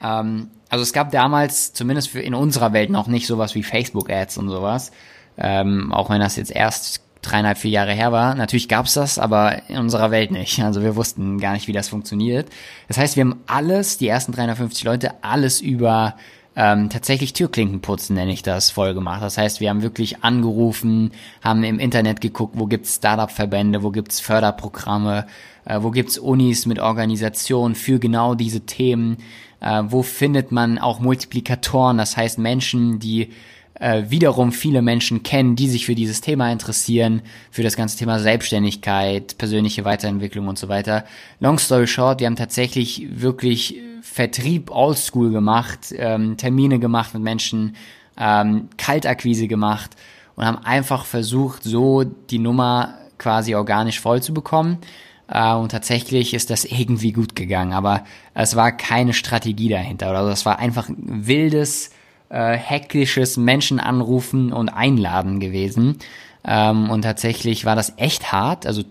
Ähm, 0.02 0.48
also 0.68 0.82
es 0.82 0.92
gab 0.92 1.10
damals, 1.10 1.72
zumindest 1.72 2.08
für 2.08 2.20
in 2.20 2.34
unserer 2.34 2.72
Welt, 2.72 2.90
noch 2.90 3.06
nicht 3.06 3.26
sowas 3.26 3.54
wie 3.54 3.62
Facebook-Ads 3.62 4.38
und 4.38 4.48
sowas. 4.48 4.92
Ähm, 5.38 5.92
auch 5.92 6.10
wenn 6.10 6.20
das 6.20 6.36
jetzt 6.36 6.50
erst 6.50 7.02
dreieinhalb, 7.22 7.58
vier 7.58 7.70
Jahre 7.70 7.92
her 7.92 8.12
war. 8.12 8.34
Natürlich 8.34 8.68
gab's 8.68 8.94
das, 8.94 9.18
aber 9.18 9.68
in 9.68 9.78
unserer 9.78 10.10
Welt 10.10 10.30
nicht. 10.30 10.58
Also 10.66 10.82
wir 10.82 10.96
wussten 10.96 11.38
gar 11.38 11.52
nicht, 11.52 11.68
wie 11.68 11.72
das 11.72 11.88
funktioniert. 11.88 12.48
Das 12.88 12.98
heißt, 12.98 13.16
wir 13.16 13.22
haben 13.22 13.40
alles, 13.46 13.98
die 13.98 14.08
ersten 14.08 14.32
350 14.32 14.84
Leute, 14.84 15.12
alles 15.22 15.60
über 15.60 16.16
ähm, 16.56 16.88
tatsächlich 16.88 17.34
Türklinkenputzen, 17.34 18.16
nenne 18.16 18.32
ich 18.32 18.42
das, 18.42 18.70
voll 18.70 18.94
gemacht. 18.94 19.22
Das 19.22 19.36
heißt, 19.36 19.60
wir 19.60 19.68
haben 19.68 19.82
wirklich 19.82 20.24
angerufen, 20.24 21.12
haben 21.42 21.62
im 21.64 21.78
Internet 21.78 22.20
geguckt, 22.20 22.54
wo 22.56 22.66
gibt's 22.66 22.96
Startup-Verbände, 22.96 23.82
wo 23.82 23.90
gibt's 23.90 24.20
Förderprogramme, 24.20 25.26
äh, 25.66 25.82
wo 25.82 25.90
gibt's 25.90 26.18
Unis 26.18 26.64
mit 26.64 26.78
Organisationen 26.78 27.74
für 27.74 27.98
genau 27.98 28.34
diese 28.34 28.62
Themen 28.62 29.18
äh, 29.60 29.82
wo 29.86 30.02
findet 30.02 30.52
man 30.52 30.78
auch 30.78 31.00
Multiplikatoren, 31.00 31.98
das 31.98 32.16
heißt 32.16 32.38
Menschen, 32.38 32.98
die 32.98 33.30
äh, 33.78 34.04
wiederum 34.08 34.52
viele 34.52 34.82
Menschen 34.82 35.22
kennen, 35.22 35.56
die 35.56 35.68
sich 35.68 35.86
für 35.86 35.94
dieses 35.94 36.20
Thema 36.20 36.50
interessieren, 36.50 37.22
für 37.50 37.62
das 37.62 37.76
ganze 37.76 37.98
Thema 37.98 38.18
Selbstständigkeit, 38.18 39.36
persönliche 39.38 39.84
Weiterentwicklung 39.84 40.48
und 40.48 40.58
so 40.58 40.68
weiter. 40.68 41.04
Long 41.40 41.58
story 41.58 41.86
short, 41.86 42.20
wir 42.20 42.26
haben 42.26 42.36
tatsächlich 42.36 43.06
wirklich 43.10 43.80
Vertrieb 44.02 44.70
oldschool 44.70 45.30
gemacht, 45.30 45.94
ähm, 45.96 46.36
Termine 46.36 46.78
gemacht 46.78 47.12
mit 47.12 47.22
Menschen, 47.22 47.76
ähm, 48.18 48.68
Kaltakquise 48.78 49.46
gemacht 49.46 49.90
und 50.36 50.44
haben 50.46 50.58
einfach 50.58 51.04
versucht, 51.04 51.64
so 51.64 52.04
die 52.04 52.38
Nummer 52.38 52.94
quasi 53.18 53.54
organisch 53.54 54.00
voll 54.00 54.22
zu 54.22 54.32
bekommen. 54.32 54.78
Äh, 55.28 55.54
und 55.54 55.70
tatsächlich 55.70 56.34
ist 56.34 56.50
das 56.50 56.64
irgendwie 56.64 57.12
gut 57.12 57.34
gegangen, 57.34 57.72
aber 57.72 58.04
es 58.34 58.56
war 58.56 58.72
keine 58.72 59.12
Strategie 59.12 59.68
dahinter. 59.68 60.10
Oder 60.10 60.24
es 60.28 60.46
war 60.46 60.58
einfach 60.58 60.88
wildes, 60.96 61.90
äh, 62.28 62.56
hektisches 62.56 63.36
Menschen 63.36 63.80
anrufen 63.80 64.52
und 64.52 64.68
einladen 64.68 65.40
gewesen. 65.40 65.98
Ähm, 66.44 66.90
und 66.90 67.02
tatsächlich 67.02 67.64
war 67.64 67.76
das 67.76 67.94
echt 67.96 68.32
hart. 68.32 68.66
Also 68.66 68.82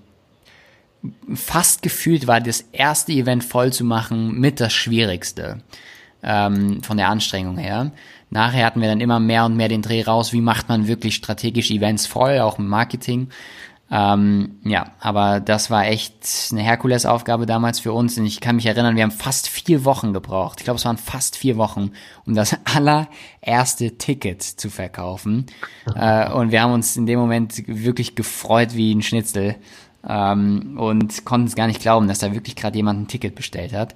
fast 1.33 1.81
gefühlt 1.81 2.27
war 2.27 2.41
das 2.41 2.61
erste 2.71 3.11
Event 3.11 3.43
voll 3.43 3.71
zu 3.71 3.83
machen 3.83 4.39
mit 4.39 4.59
das 4.59 4.73
Schwierigste 4.73 5.59
ähm, 6.23 6.81
von 6.83 6.97
der 6.97 7.09
Anstrengung 7.09 7.57
her. 7.57 7.91
Nachher 8.29 8.65
hatten 8.65 8.81
wir 8.81 8.87
dann 8.87 9.01
immer 9.01 9.19
mehr 9.19 9.45
und 9.45 9.55
mehr 9.55 9.69
den 9.69 9.81
Dreh 9.81 10.03
raus, 10.03 10.33
wie 10.33 10.41
macht 10.41 10.67
man 10.67 10.87
wirklich 10.87 11.15
strategisch 11.15 11.71
Events 11.71 12.07
voll, 12.07 12.39
auch 12.39 12.59
im 12.59 12.67
Marketing. 12.67 13.29
Ähm, 13.91 14.57
ja, 14.63 14.87
aber 14.99 15.39
das 15.39 15.69
war 15.69 15.85
echt 15.85 16.49
eine 16.51 16.61
Herkulesaufgabe 16.61 17.45
damals 17.45 17.79
für 17.79 17.93
uns. 17.93 18.17
Und 18.17 18.25
ich 18.25 18.41
kann 18.41 18.55
mich 18.55 18.65
erinnern, 18.65 18.95
wir 18.95 19.03
haben 19.03 19.11
fast 19.11 19.47
vier 19.47 19.85
Wochen 19.85 20.11
gebraucht. 20.11 20.59
Ich 20.59 20.63
glaube, 20.65 20.77
es 20.77 20.85
waren 20.85 20.97
fast 20.97 21.37
vier 21.37 21.57
Wochen, 21.57 21.91
um 22.25 22.33
das 22.33 22.57
allererste 22.75 23.97
Ticket 23.97 24.41
zu 24.41 24.69
verkaufen. 24.69 25.45
äh, 25.95 26.31
und 26.31 26.51
wir 26.51 26.61
haben 26.61 26.73
uns 26.73 26.97
in 26.97 27.05
dem 27.05 27.19
Moment 27.19 27.67
wirklich 27.67 28.15
gefreut 28.15 28.75
wie 28.75 28.93
ein 28.93 29.03
Schnitzel 29.03 29.55
ähm, 30.07 30.77
und 30.79 31.25
konnten 31.25 31.47
es 31.47 31.55
gar 31.55 31.67
nicht 31.67 31.81
glauben, 31.81 32.07
dass 32.07 32.19
da 32.19 32.33
wirklich 32.33 32.55
gerade 32.55 32.77
jemand 32.77 33.01
ein 33.01 33.07
Ticket 33.07 33.35
bestellt 33.35 33.73
hat. 33.73 33.93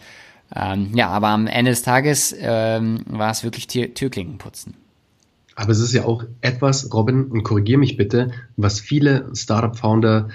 Ähm, 0.55 0.91
ja, 0.95 1.09
aber 1.09 1.27
am 1.27 1.47
Ende 1.47 1.71
des 1.71 1.83
Tages 1.83 2.35
ähm, 2.39 3.03
war 3.07 3.31
es 3.31 3.43
wirklich 3.43 3.67
Tür 3.67 3.93
Türklinken 3.93 4.37
putzen. 4.37 4.75
Aber 5.59 5.73
es 5.73 5.81
ist 5.81 5.91
ja 5.91 6.05
auch 6.05 6.23
etwas, 6.39 6.93
Robin, 6.93 7.25
und 7.25 7.43
korrigiere 7.43 7.79
mich 7.79 7.97
bitte, 7.97 8.31
was 8.55 8.79
viele 8.79 9.29
Startup-Founder 9.33 10.29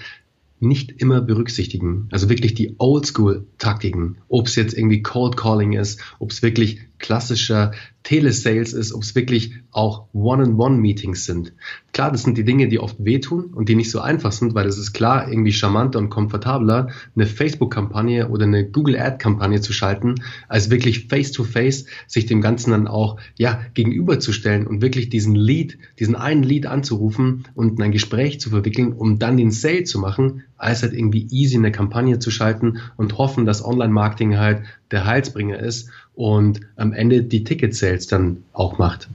nicht 0.61 1.01
immer 1.01 1.23
berücksichtigen. 1.23 2.09
Also 2.11 2.29
wirklich 2.29 2.53
die 2.53 2.75
Oldschool-Taktiken. 2.77 4.19
Ob 4.29 4.49
es 4.49 4.57
jetzt 4.57 4.77
irgendwie 4.77 5.01
Cold 5.01 5.39
Calling 5.39 5.73
ist, 5.73 5.99
ob 6.19 6.31
es 6.31 6.43
wirklich 6.43 6.81
klassischer 7.05 7.73
Telesales 8.03 8.73
ist, 8.73 8.95
ob 8.95 9.03
es 9.03 9.15
wirklich 9.15 9.53
auch 9.73 10.07
One-on-One-Meetings 10.15 11.27
sind. 11.27 11.53
Klar, 11.93 12.11
das 12.11 12.23
sind 12.23 12.39
die 12.39 12.45
Dinge, 12.45 12.69
die 12.69 12.79
oft 12.79 12.97
wehtun 12.99 13.53
und 13.53 13.69
die 13.69 13.75
nicht 13.75 13.91
so 13.91 14.01
einfach 14.01 14.33
sind, 14.33 14.55
weil 14.55 14.67
es 14.67 14.79
ist 14.79 14.95
klar 14.95 15.29
irgendwie 15.29 15.53
charmanter 15.53 15.99
und 15.99 16.09
komfortabler, 16.09 16.89
eine 17.15 17.27
Facebook-Kampagne 17.27 18.31
oder 18.31 18.47
eine 18.47 18.67
Google-Ad-Kampagne 18.67 19.61
zu 19.61 19.75
schalten, 19.75 20.15
als 20.49 20.71
wirklich 20.71 21.09
face-to-face 21.09 21.85
-face 21.85 21.87
sich 22.07 22.25
dem 22.25 22.41
Ganzen 22.41 22.71
dann 22.71 22.89
auch 22.89 23.19
ja, 23.37 23.61
gegenüberzustellen 23.75 24.67
und 24.67 24.81
wirklich 24.81 25.11
diesen 25.11 25.35
Lead, 25.35 25.77
diesen 25.99 26.17
einen 26.17 26.43
Lead 26.43 26.65
anzurufen 26.65 27.45
und 27.55 27.81
ein 27.83 27.93
Gespräch 27.93 28.41
zu 28.41 28.49
verwickeln, 28.49 28.95
um 28.95 29.19
dann 29.19 29.37
den 29.37 29.51
Sale 29.51 29.85
zu 29.85 29.99
machen, 29.99 30.45
als 30.57 30.83
halt 30.83 30.93
irgendwie 30.93 31.27
easy 31.31 31.57
eine 31.57 31.73
Kampagne 31.73 32.19
zu 32.19 32.31
schalten 32.31 32.79
und 32.97 33.19
hoffen, 33.19 33.45
dass 33.45 33.65
Online-Marketing 33.65 34.39
halt 34.39 34.63
der 34.91 35.05
Heilsbringer 35.05 35.59
ist 35.59 35.91
und 36.15 36.61
am 36.77 36.93
Ende 36.93 37.23
die 37.23 37.45
Ticket-Sales 37.45 38.07
dann 38.07 38.45
auch 38.53 38.79
macht. 38.79 39.09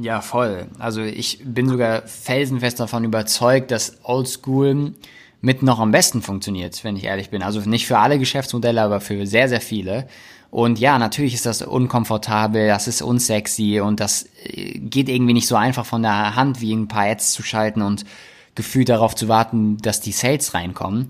Ja, 0.00 0.20
voll. 0.20 0.66
Also 0.78 1.02
ich 1.02 1.40
bin 1.44 1.68
sogar 1.68 2.02
felsenfest 2.02 2.80
davon 2.80 3.04
überzeugt, 3.04 3.70
dass 3.70 3.98
Oldschool 4.02 4.92
mit 5.40 5.62
noch 5.62 5.78
am 5.78 5.90
besten 5.90 6.22
funktioniert, 6.22 6.82
wenn 6.84 6.96
ich 6.96 7.04
ehrlich 7.04 7.30
bin. 7.30 7.42
Also 7.42 7.60
nicht 7.60 7.86
für 7.86 7.98
alle 7.98 8.18
Geschäftsmodelle, 8.18 8.82
aber 8.82 9.00
für 9.00 9.26
sehr, 9.26 9.48
sehr 9.48 9.60
viele. 9.60 10.06
Und 10.50 10.78
ja, 10.80 10.98
natürlich 10.98 11.34
ist 11.34 11.46
das 11.46 11.62
unkomfortabel, 11.62 12.66
das 12.66 12.88
ist 12.88 13.02
unsexy 13.02 13.80
und 13.80 14.00
das 14.00 14.28
äh, 14.44 14.78
geht 14.78 15.08
irgendwie 15.08 15.32
nicht 15.32 15.46
so 15.46 15.54
einfach 15.54 15.86
von 15.86 16.02
der 16.02 16.34
Hand, 16.34 16.60
wie 16.60 16.74
ein 16.74 16.88
paar 16.88 17.04
Ads 17.04 17.32
zu 17.32 17.42
schalten 17.42 17.82
und 17.82 18.04
gefühlt 18.54 18.88
darauf 18.88 19.14
zu 19.14 19.28
warten, 19.28 19.78
dass 19.78 20.00
die 20.00 20.12
Sales 20.12 20.54
reinkommen. 20.54 21.08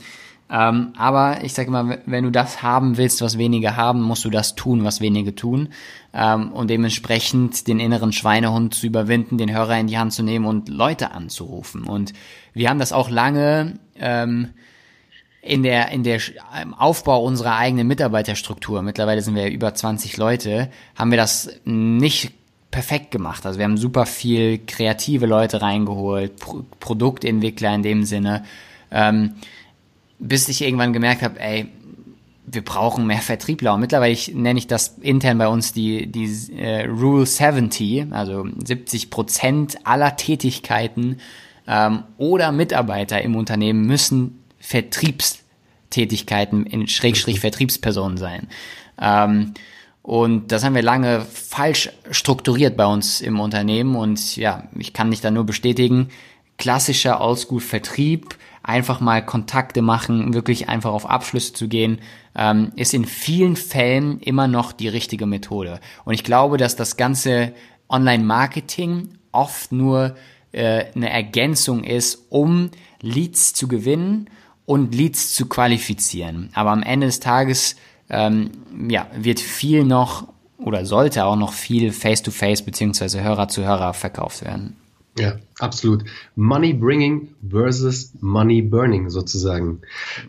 Ähm, 0.50 0.92
aber 0.96 1.44
ich 1.44 1.54
sage 1.54 1.70
mal, 1.70 2.02
wenn 2.06 2.24
du 2.24 2.30
das 2.30 2.62
haben 2.62 2.96
willst, 2.96 3.22
was 3.22 3.38
wenige 3.38 3.76
haben, 3.76 4.02
musst 4.02 4.24
du 4.24 4.30
das 4.30 4.56
tun, 4.56 4.82
was 4.82 5.00
wenige 5.00 5.34
tun. 5.34 5.68
Ähm, 6.12 6.50
und 6.52 6.68
dementsprechend 6.68 7.68
den 7.68 7.78
inneren 7.78 8.12
Schweinehund 8.12 8.74
zu 8.74 8.86
überwinden, 8.86 9.38
den 9.38 9.52
Hörer 9.52 9.78
in 9.78 9.86
die 9.86 9.98
Hand 9.98 10.12
zu 10.12 10.24
nehmen 10.24 10.46
und 10.46 10.68
Leute 10.68 11.12
anzurufen. 11.12 11.84
Und 11.84 12.12
wir 12.52 12.68
haben 12.68 12.80
das 12.80 12.92
auch 12.92 13.10
lange 13.10 13.78
ähm, 13.94 14.48
in 15.40 15.62
der, 15.62 15.90
in 15.90 16.02
der 16.02 16.20
im 16.60 16.74
Aufbau 16.74 17.24
unserer 17.24 17.56
eigenen 17.56 17.86
Mitarbeiterstruktur, 17.86 18.82
mittlerweile 18.82 19.22
sind 19.22 19.36
wir 19.36 19.50
über 19.50 19.72
20 19.72 20.16
Leute, 20.16 20.70
haben 20.96 21.10
wir 21.10 21.16
das 21.16 21.48
nicht 21.64 22.32
perfekt 22.70 23.10
gemacht. 23.10 23.44
Also 23.46 23.58
wir 23.58 23.64
haben 23.64 23.76
super 23.76 24.06
viel 24.06 24.60
kreative 24.66 25.26
Leute 25.26 25.60
reingeholt, 25.62 26.38
Pro 26.38 26.64
Produktentwickler 26.78 27.74
in 27.74 27.82
dem 27.82 28.04
Sinne. 28.04 28.44
Ähm, 28.90 29.34
bis 30.18 30.48
ich 30.48 30.62
irgendwann 30.62 30.92
gemerkt 30.92 31.22
habe, 31.22 31.40
ey, 31.40 31.68
wir 32.46 32.62
brauchen 32.62 33.06
mehr 33.06 33.18
Vertriebler. 33.18 33.74
Und 33.74 33.80
mittlerweile 33.80 34.12
ich, 34.12 34.34
nenne 34.34 34.58
ich 34.58 34.66
das 34.66 34.96
intern 35.00 35.38
bei 35.38 35.48
uns 35.48 35.72
die, 35.72 36.06
die 36.06 36.28
äh, 36.56 36.86
Rule 36.86 37.26
70, 37.26 38.12
also 38.12 38.46
70 38.64 39.10
Prozent 39.10 39.78
aller 39.84 40.16
Tätigkeiten 40.16 41.18
ähm, 41.66 42.04
oder 42.18 42.52
Mitarbeiter 42.52 43.22
im 43.22 43.36
Unternehmen 43.36 43.86
müssen 43.86 44.44
Vertriebstätigkeiten 44.58 46.66
in 46.66 46.88
Schrägstrich 46.88 47.40
Vertriebspersonen 47.40 48.18
sein. 48.18 48.48
Ähm, 49.00 49.54
und 50.10 50.50
das 50.50 50.64
haben 50.64 50.74
wir 50.74 50.82
lange 50.82 51.20
falsch 51.20 51.88
strukturiert 52.10 52.76
bei 52.76 52.84
uns 52.84 53.20
im 53.20 53.38
Unternehmen. 53.38 53.94
Und 53.94 54.34
ja, 54.34 54.64
ich 54.76 54.92
kann 54.92 55.08
mich 55.08 55.20
da 55.20 55.30
nur 55.30 55.46
bestätigen, 55.46 56.08
klassischer 56.58 57.20
Oldschool-Vertrieb 57.20 58.36
einfach 58.64 58.98
mal 58.98 59.24
Kontakte 59.24 59.82
machen, 59.82 60.34
wirklich 60.34 60.68
einfach 60.68 60.90
auf 60.90 61.08
Abschlüsse 61.08 61.52
zu 61.52 61.68
gehen, 61.68 62.00
ähm, 62.34 62.72
ist 62.74 62.92
in 62.92 63.04
vielen 63.04 63.54
Fällen 63.54 64.18
immer 64.18 64.48
noch 64.48 64.72
die 64.72 64.88
richtige 64.88 65.26
Methode. 65.26 65.78
Und 66.04 66.14
ich 66.14 66.24
glaube, 66.24 66.56
dass 66.56 66.74
das 66.74 66.96
ganze 66.96 67.52
Online-Marketing 67.88 69.10
oft 69.30 69.70
nur 69.70 70.16
äh, 70.50 70.86
eine 70.92 71.08
Ergänzung 71.08 71.84
ist, 71.84 72.26
um 72.30 72.72
Leads 73.00 73.54
zu 73.54 73.68
gewinnen 73.68 74.28
und 74.66 74.92
Leads 74.92 75.34
zu 75.34 75.46
qualifizieren. 75.46 76.50
Aber 76.52 76.72
am 76.72 76.82
Ende 76.82 77.06
des 77.06 77.20
Tages 77.20 77.76
ähm, 78.10 78.50
ja, 78.88 79.06
wird 79.16 79.40
viel 79.40 79.84
noch 79.84 80.28
oder 80.58 80.84
sollte 80.84 81.24
auch 81.24 81.36
noch 81.36 81.52
viel 81.52 81.92
Face-to-Face 81.92 82.60
-face 82.60 82.64
beziehungsweise 82.64 83.22
Hörer 83.22 83.48
zu 83.48 83.64
Hörer 83.64 83.94
verkauft 83.94 84.44
werden. 84.44 84.76
Ja, 85.18 85.36
absolut. 85.58 86.04
Money 86.36 86.72
bringing 86.72 87.28
versus 87.48 88.12
money 88.20 88.62
burning 88.62 89.10
sozusagen. 89.10 89.80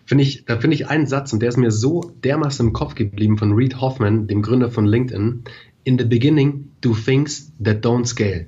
Finde 0.05 0.23
ich, 0.23 0.45
da 0.45 0.59
finde 0.59 0.75
ich 0.75 0.87
einen 0.87 1.05
Satz 1.05 1.31
und 1.33 1.41
der 1.41 1.49
ist 1.49 1.57
mir 1.57 1.71
so 1.71 2.11
dermaßen 2.23 2.67
im 2.67 2.73
Kopf 2.73 2.95
geblieben 2.95 3.37
von 3.37 3.53
Reed 3.53 3.79
Hoffman, 3.79 4.27
dem 4.27 4.41
Gründer 4.41 4.71
von 4.71 4.85
LinkedIn. 4.85 5.43
In 5.83 5.97
the 5.97 6.05
beginning, 6.05 6.71
do 6.81 6.93
things 6.93 7.51
that 7.63 7.85
don't 7.85 8.05
scale. 8.05 8.47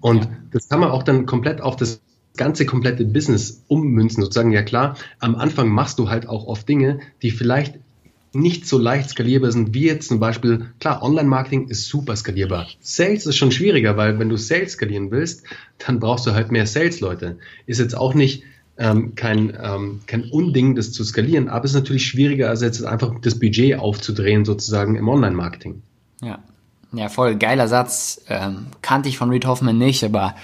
Und 0.00 0.24
ja. 0.24 0.30
das 0.52 0.68
kann 0.68 0.80
man 0.80 0.90
auch 0.90 1.02
dann 1.02 1.26
komplett 1.26 1.60
auf 1.60 1.76
das 1.76 2.00
ganze 2.36 2.66
komplette 2.66 3.04
Business 3.04 3.64
ummünzen, 3.68 4.22
sozusagen. 4.22 4.52
Ja 4.52 4.62
klar, 4.62 4.96
am 5.18 5.36
Anfang 5.36 5.68
machst 5.68 5.98
du 5.98 6.08
halt 6.08 6.28
auch 6.28 6.46
oft 6.46 6.68
Dinge, 6.68 7.00
die 7.22 7.30
vielleicht 7.30 7.78
nicht 8.38 8.66
so 8.66 8.78
leicht 8.78 9.10
skalierbar 9.10 9.52
sind 9.52 9.74
wie 9.74 9.86
jetzt 9.86 10.08
zum 10.08 10.20
Beispiel, 10.20 10.66
klar, 10.80 11.02
Online-Marketing 11.02 11.68
ist 11.68 11.88
super 11.88 12.16
skalierbar. 12.16 12.66
Sales 12.80 13.26
ist 13.26 13.36
schon 13.36 13.52
schwieriger, 13.52 13.96
weil 13.96 14.18
wenn 14.18 14.28
du 14.28 14.36
Sales 14.36 14.72
skalieren 14.72 15.10
willst, 15.10 15.44
dann 15.78 16.00
brauchst 16.00 16.26
du 16.26 16.32
halt 16.32 16.50
mehr 16.50 16.66
Sales-Leute. 16.66 17.38
Ist 17.66 17.80
jetzt 17.80 17.96
auch 17.96 18.14
nicht 18.14 18.42
ähm, 18.78 19.14
kein, 19.14 19.56
ähm, 19.60 20.00
kein 20.06 20.24
Unding, 20.24 20.74
das 20.74 20.92
zu 20.92 21.04
skalieren, 21.04 21.48
aber 21.48 21.64
es 21.64 21.72
ist 21.72 21.76
natürlich 21.76 22.06
schwieriger, 22.06 22.48
als 22.48 22.62
jetzt 22.62 22.84
einfach 22.84 23.12
das 23.20 23.38
Budget 23.38 23.78
aufzudrehen, 23.78 24.44
sozusagen 24.44 24.94
im 24.94 25.08
Online-Marketing. 25.08 25.82
Ja. 26.22 26.38
Ja, 26.92 27.10
voll 27.10 27.36
geiler 27.36 27.68
Satz. 27.68 28.22
Ähm, 28.28 28.68
kannte 28.80 29.10
ich 29.10 29.18
von 29.18 29.28
Reed 29.30 29.44
Hoffman 29.44 29.76
nicht, 29.76 30.04
aber 30.04 30.34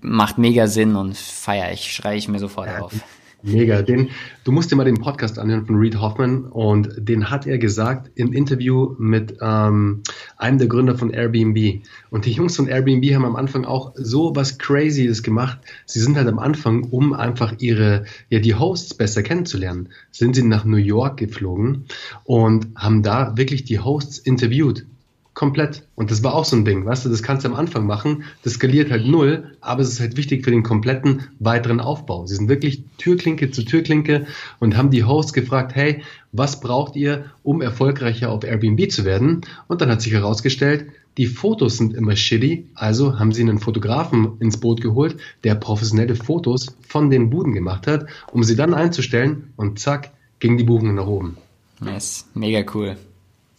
macht 0.00 0.38
mega 0.38 0.66
Sinn 0.66 0.96
und 0.96 1.16
feier 1.16 1.72
ich, 1.72 1.92
schreie 1.92 2.16
ich 2.16 2.28
mir 2.28 2.38
sofort 2.38 2.68
ja, 2.68 2.78
auf. 2.80 2.92
Mega. 3.42 3.82
Den, 3.82 4.10
du 4.44 4.52
musst 4.52 4.70
dir 4.70 4.76
mal 4.76 4.84
den 4.84 4.98
Podcast 4.98 5.38
anhören 5.38 5.64
von 5.64 5.76
Reed 5.76 6.00
Hoffman 6.00 6.44
und 6.44 6.90
den 6.96 7.30
hat 7.30 7.46
er 7.46 7.58
gesagt 7.58 8.10
im 8.14 8.32
Interview 8.32 8.94
mit 8.98 9.38
ähm, 9.40 10.02
einem 10.36 10.58
der 10.58 10.68
Gründer 10.68 10.96
von 10.96 11.10
Airbnb. 11.10 11.82
Und 12.10 12.26
die 12.26 12.32
Jungs 12.32 12.56
von 12.56 12.68
Airbnb 12.68 13.14
haben 13.14 13.24
am 13.24 13.36
Anfang 13.36 13.64
auch 13.64 13.92
so 13.94 14.36
was 14.36 14.58
Crazyes 14.58 15.22
gemacht. 15.22 15.58
Sie 15.86 16.00
sind 16.00 16.16
halt 16.16 16.28
am 16.28 16.38
Anfang, 16.38 16.84
um 16.84 17.12
einfach 17.12 17.54
ihre, 17.58 18.04
ja, 18.28 18.40
die 18.40 18.54
Hosts 18.54 18.94
besser 18.94 19.22
kennenzulernen, 19.22 19.88
sind 20.10 20.34
sie 20.34 20.42
nach 20.42 20.64
New 20.64 20.76
York 20.76 21.16
geflogen 21.18 21.86
und 22.24 22.68
haben 22.76 23.02
da 23.02 23.36
wirklich 23.36 23.64
die 23.64 23.78
Hosts 23.78 24.18
interviewt 24.18 24.84
komplett. 25.34 25.84
Und 25.94 26.10
das 26.10 26.22
war 26.22 26.34
auch 26.34 26.44
so 26.44 26.56
ein 26.56 26.64
Ding, 26.64 26.84
weißt 26.84 27.04
du, 27.04 27.08
das 27.08 27.22
kannst 27.22 27.44
du 27.44 27.48
am 27.48 27.54
Anfang 27.54 27.86
machen, 27.86 28.24
das 28.42 28.54
skaliert 28.54 28.90
halt 28.90 29.06
null, 29.06 29.56
aber 29.60 29.82
es 29.82 29.88
ist 29.88 30.00
halt 30.00 30.16
wichtig 30.16 30.44
für 30.44 30.50
den 30.50 30.62
kompletten 30.62 31.28
weiteren 31.38 31.80
Aufbau. 31.80 32.26
Sie 32.26 32.34
sind 32.34 32.48
wirklich 32.48 32.82
Türklinke 32.98 33.50
zu 33.50 33.64
Türklinke 33.64 34.26
und 34.58 34.76
haben 34.76 34.90
die 34.90 35.04
Hosts 35.04 35.32
gefragt, 35.32 35.74
hey, 35.74 36.02
was 36.32 36.60
braucht 36.60 36.96
ihr, 36.96 37.26
um 37.42 37.62
erfolgreicher 37.62 38.30
auf 38.30 38.44
Airbnb 38.44 38.90
zu 38.90 39.04
werden? 39.04 39.42
Und 39.68 39.80
dann 39.80 39.90
hat 39.90 40.02
sich 40.02 40.12
herausgestellt, 40.12 40.86
die 41.16 41.26
Fotos 41.26 41.76
sind 41.76 41.94
immer 41.94 42.16
shitty, 42.16 42.66
also 42.74 43.18
haben 43.18 43.32
sie 43.32 43.42
einen 43.42 43.58
Fotografen 43.58 44.38
ins 44.40 44.58
Boot 44.58 44.80
geholt, 44.80 45.16
der 45.44 45.54
professionelle 45.54 46.16
Fotos 46.16 46.76
von 46.86 47.10
den 47.10 47.30
Buden 47.30 47.52
gemacht 47.52 47.86
hat, 47.86 48.06
um 48.32 48.44
sie 48.44 48.56
dann 48.56 48.74
einzustellen 48.74 49.52
und 49.56 49.78
zack, 49.78 50.10
ging 50.38 50.56
die 50.56 50.64
Buchung 50.64 50.94
nach 50.94 51.06
oben. 51.06 51.36
Yes, 51.84 52.26
mega 52.34 52.64
cool. 52.74 52.96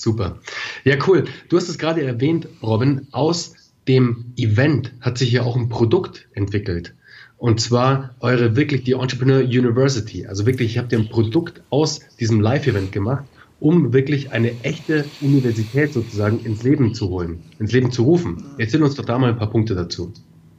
Super. 0.01 0.39
Ja, 0.83 0.95
cool. 1.07 1.25
Du 1.49 1.57
hast 1.57 1.69
es 1.69 1.77
gerade 1.77 2.01
erwähnt, 2.01 2.47
Robin. 2.63 3.07
Aus 3.11 3.53
dem 3.87 4.33
Event 4.35 4.93
hat 4.99 5.19
sich 5.19 5.31
ja 5.31 5.43
auch 5.43 5.55
ein 5.55 5.69
Produkt 5.69 6.27
entwickelt. 6.33 6.95
Und 7.37 7.61
zwar 7.61 8.15
eure 8.19 8.55
wirklich 8.55 8.83
die 8.83 8.93
Entrepreneur 8.93 9.41
University. 9.41 10.25
Also 10.25 10.47
wirklich, 10.47 10.71
ich 10.71 10.77
habe 10.79 10.95
ein 10.95 11.07
Produkt 11.07 11.61
aus 11.69 11.99
diesem 12.19 12.41
Live-Event 12.41 12.91
gemacht, 12.91 13.25
um 13.59 13.93
wirklich 13.93 14.31
eine 14.31 14.53
echte 14.63 15.05
Universität 15.21 15.93
sozusagen 15.93 16.43
ins 16.45 16.63
Leben 16.63 16.95
zu 16.95 17.09
holen, 17.09 17.43
ins 17.59 17.71
Leben 17.71 17.91
zu 17.91 18.01
rufen. 18.01 18.43
Erzähl 18.57 18.81
uns 18.81 18.95
doch 18.95 19.05
da 19.05 19.19
mal 19.19 19.29
ein 19.29 19.37
paar 19.37 19.51
Punkte 19.51 19.75
dazu. 19.75 20.11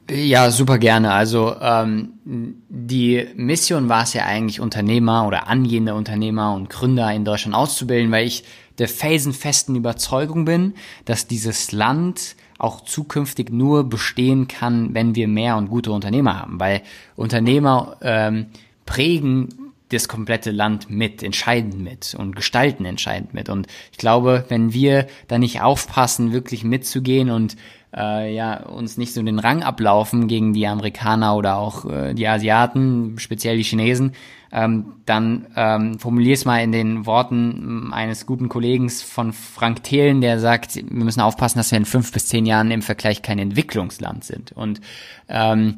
Ja, 0.09 0.51
super 0.51 0.77
gerne. 0.77 1.11
Also 1.11 1.55
ähm, 1.61 2.13
die 2.25 3.25
Mission 3.35 3.87
war 3.87 4.03
es 4.03 4.13
ja 4.13 4.25
eigentlich, 4.25 4.59
Unternehmer 4.59 5.25
oder 5.25 5.47
angehende 5.47 5.95
Unternehmer 5.95 6.53
und 6.53 6.69
Gründer 6.69 7.13
in 7.13 7.23
Deutschland 7.23 7.55
auszubilden, 7.55 8.11
weil 8.11 8.27
ich 8.27 8.43
der 8.79 8.87
felsenfesten 8.87 9.75
Überzeugung 9.75 10.45
bin, 10.45 10.73
dass 11.05 11.27
dieses 11.27 11.71
Land 11.71 12.35
auch 12.57 12.81
zukünftig 12.81 13.49
nur 13.49 13.83
bestehen 13.89 14.47
kann, 14.47 14.93
wenn 14.93 15.15
wir 15.15 15.27
mehr 15.27 15.57
und 15.57 15.69
gute 15.69 15.91
Unternehmer 15.91 16.39
haben, 16.39 16.59
weil 16.59 16.81
Unternehmer 17.15 17.97
ähm, 18.01 18.47
prägen 18.85 19.49
das 19.89 20.07
komplette 20.07 20.51
Land 20.51 20.89
mit, 20.89 21.21
entscheiden 21.23 21.83
mit 21.83 22.15
und 22.17 22.35
gestalten 22.35 22.85
entscheidend 22.85 23.33
mit. 23.33 23.49
Und 23.49 23.67
ich 23.91 23.97
glaube, 23.97 24.45
wenn 24.49 24.73
wir 24.73 25.07
da 25.27 25.37
nicht 25.37 25.61
aufpassen, 25.61 26.31
wirklich 26.31 26.63
mitzugehen 26.63 27.29
und 27.29 27.55
äh, 27.95 28.33
ja, 28.33 28.63
uns 28.63 28.97
nicht 28.97 29.13
so 29.13 29.21
den 29.21 29.39
Rang 29.39 29.63
ablaufen 29.63 30.27
gegen 30.27 30.53
die 30.53 30.67
Amerikaner 30.67 31.35
oder 31.35 31.57
auch 31.57 31.85
äh, 31.85 32.13
die 32.13 32.27
Asiaten, 32.27 33.15
speziell 33.19 33.57
die 33.57 33.63
Chinesen, 33.63 34.13
ähm, 34.51 34.93
dann 35.05 35.47
ähm, 35.55 35.99
formulier 35.99 36.33
es 36.33 36.45
mal 36.45 36.59
in 36.59 36.71
den 36.71 37.05
Worten 37.05 37.91
eines 37.91 38.25
guten 38.25 38.49
Kollegen 38.49 38.89
von 38.89 39.33
Frank 39.33 39.83
Thelen, 39.83 40.21
der 40.21 40.39
sagt, 40.39 40.75
wir 40.75 41.03
müssen 41.03 41.21
aufpassen, 41.21 41.57
dass 41.59 41.71
wir 41.71 41.77
in 41.77 41.85
fünf 41.85 42.11
bis 42.11 42.27
zehn 42.27 42.45
Jahren 42.45 42.71
im 42.71 42.81
Vergleich 42.81 43.21
kein 43.21 43.39
Entwicklungsland 43.39 44.23
sind. 44.23 44.51
Und 44.51 44.81
ähm, 45.27 45.75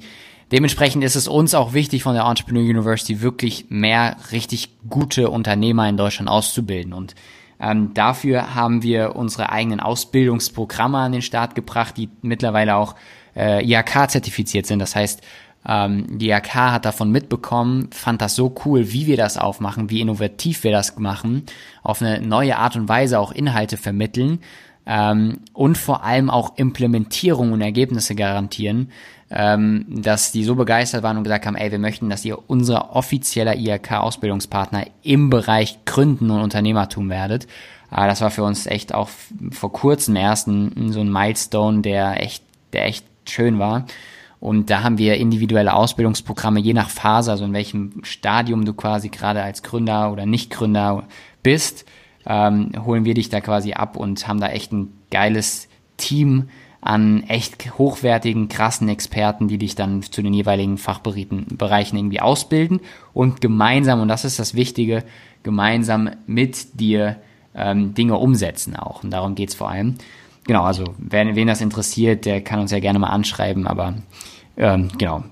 Dementsprechend 0.52 1.04
ist 1.04 1.16
es 1.16 1.28
uns 1.28 1.56
auch 1.56 1.74
wichtig, 1.74 2.04
von 2.04 2.14
der 2.14 2.26
Entrepreneur 2.26 2.62
University 2.62 3.22
wirklich 3.22 3.66
mehr 3.70 4.16
richtig 4.32 4.70
gute 4.88 5.32
Unternehmer 5.32 5.90
in 5.90 5.98
Deutschland 5.98 6.30
auszubilden. 6.30 6.94
Und 6.94 7.16
ähm, 7.60 7.94
dafür 7.94 8.56
haben 8.56 8.84
wir 8.84 9.16
unsere 9.16 9.52
eigenen 9.52 9.80
Ausbildungsprogramme 9.80 10.98
an 10.98 11.12
den 11.12 11.22
Start 11.22 11.56
gebracht, 11.56 11.98
die 11.98 12.10
mittlerweile 12.22 12.76
auch 12.76 12.96
äh, 13.36 13.64
IHK-zertifiziert 13.64 14.66
sind. 14.66 14.80
Das 14.80 14.96
heißt, 14.96 15.22
ähm, 15.68 16.20
die 16.20 16.30
IHK 16.30 16.56
hat 16.56 16.86
davon 16.86 17.12
mitbekommen, 17.12 17.90
fand 17.92 18.22
das 18.22 18.36
so 18.36 18.54
cool, 18.66 18.92
wie 18.92 19.08
wir 19.08 19.18
das 19.18 19.38
aufmachen, 19.38 19.90
wie 19.90 20.02
innovativ 20.02 20.64
wir 20.64 20.72
das 20.72 20.98
machen, 20.98 21.44
auf 21.82 22.02
eine 22.02 22.22
neue 22.22 22.58
Art 22.58 22.76
und 22.76 22.88
Weise 22.88 23.20
auch 23.20 23.32
Inhalte 23.32 23.78
vermitteln 23.78 24.40
ähm, 24.86 25.40
und 25.54 25.78
vor 25.78 26.04
allem 26.04 26.30
auch 26.30 26.58
Implementierung 26.58 27.52
und 27.52 27.62
Ergebnisse 27.62 28.16
garantieren, 28.16 28.92
ähm, 29.32 29.86
dass 29.90 30.32
die 30.32 30.44
so 30.44 30.56
begeistert 30.56 31.04
waren 31.04 31.18
und 31.18 31.24
gesagt 31.24 31.46
haben, 31.46 31.56
ey, 31.56 31.72
wir 31.72 31.80
möchten, 31.80 32.10
dass 32.10 32.26
ihr 32.26 32.38
unser 32.48 32.96
offizieller 32.96 33.56
IHK-Ausbildungspartner 33.56 34.86
im 35.02 35.30
Bereich 35.30 35.80
Gründen 35.86 36.30
und 36.30 36.42
Unternehmertum 36.42 37.10
werdet. 37.10 37.48
Aber 37.90 38.08
das 38.08 38.22
war 38.22 38.32
für 38.32 38.44
uns 38.44 38.68
echt 38.68 38.94
auch 38.94 39.10
vor 39.52 39.72
kurzem 39.72 40.16
erst 40.16 40.48
ein, 40.48 40.92
so 40.92 41.02
ein 41.02 41.12
Milestone, 41.12 41.82
der 41.82 42.22
echt, 42.22 42.44
der 42.74 42.86
echt 42.86 43.06
schön 43.28 43.58
war. 43.58 43.86
Und 44.40 44.70
da 44.70 44.84
haben 44.84 44.98
wir 44.98 45.18
individuelle 45.18 45.74
Ausbildungsprogramme, 45.74 46.60
je 46.60 46.74
nach 46.74 46.90
Phase, 46.90 47.32
also 47.32 47.46
in 47.46 47.54
welchem 47.54 48.04
Stadium 48.04 48.66
du 48.66 48.74
quasi 48.74 49.10
gerade 49.10 49.42
als 49.42 49.64
Gründer 49.64 50.12
oder 50.12 50.26
Nicht-Gründer 50.26 51.04
bist, 51.42 51.86
ähm, 52.28 52.72
holen 52.86 53.06
wir 53.06 53.14
dich 53.16 53.30
da 53.30 53.42
quasi 53.42 53.74
ab 53.74 53.96
und 53.96 54.28
haben 54.28 54.40
da 54.40 54.50
echt 54.50 54.72
ein 54.72 54.94
geiles 55.10 55.68
Team 55.98 56.50
an 56.86 57.24
echt 57.24 57.80
hochwertigen, 57.80 58.48
krassen 58.48 58.90
Experten, 58.90 59.48
die 59.48 59.58
dich 59.58 59.74
dann 59.74 60.04
zu 60.04 60.22
den 60.22 60.34
jeweiligen 60.34 60.78
Fachbereichen 60.78 61.98
irgendwie 61.98 62.22
ausbilden 62.22 62.80
und 63.12 63.42
gemeinsam, 63.42 64.02
und 64.02 64.08
das 64.08 64.24
ist 64.24 64.38
das 64.38 64.54
Wichtige, 64.54 65.04
gemeinsam 65.42 66.12
mit 66.28 66.80
dir 66.80 67.18
ähm, 67.56 67.96
Dinge 67.96 68.18
umsetzen 68.18 68.76
auch. 68.76 69.04
Und 69.04 69.10
darum 69.10 69.34
geht's 69.34 69.56
vor 69.56 69.70
allem. 69.70 69.96
Genau, 70.46 70.64
also 70.64 70.84
wen, 71.00 71.36
wen 71.36 71.48
das 71.48 71.62
interessiert, 71.62 72.26
der 72.26 72.42
kann 72.42 72.60
uns 72.60 72.70
ja 72.70 72.80
gerne 72.80 73.00
mal 73.00 73.10
anschreiben, 73.10 73.66
aber 73.66 73.96
ähm, 74.56 74.90
genau, 75.00 75.24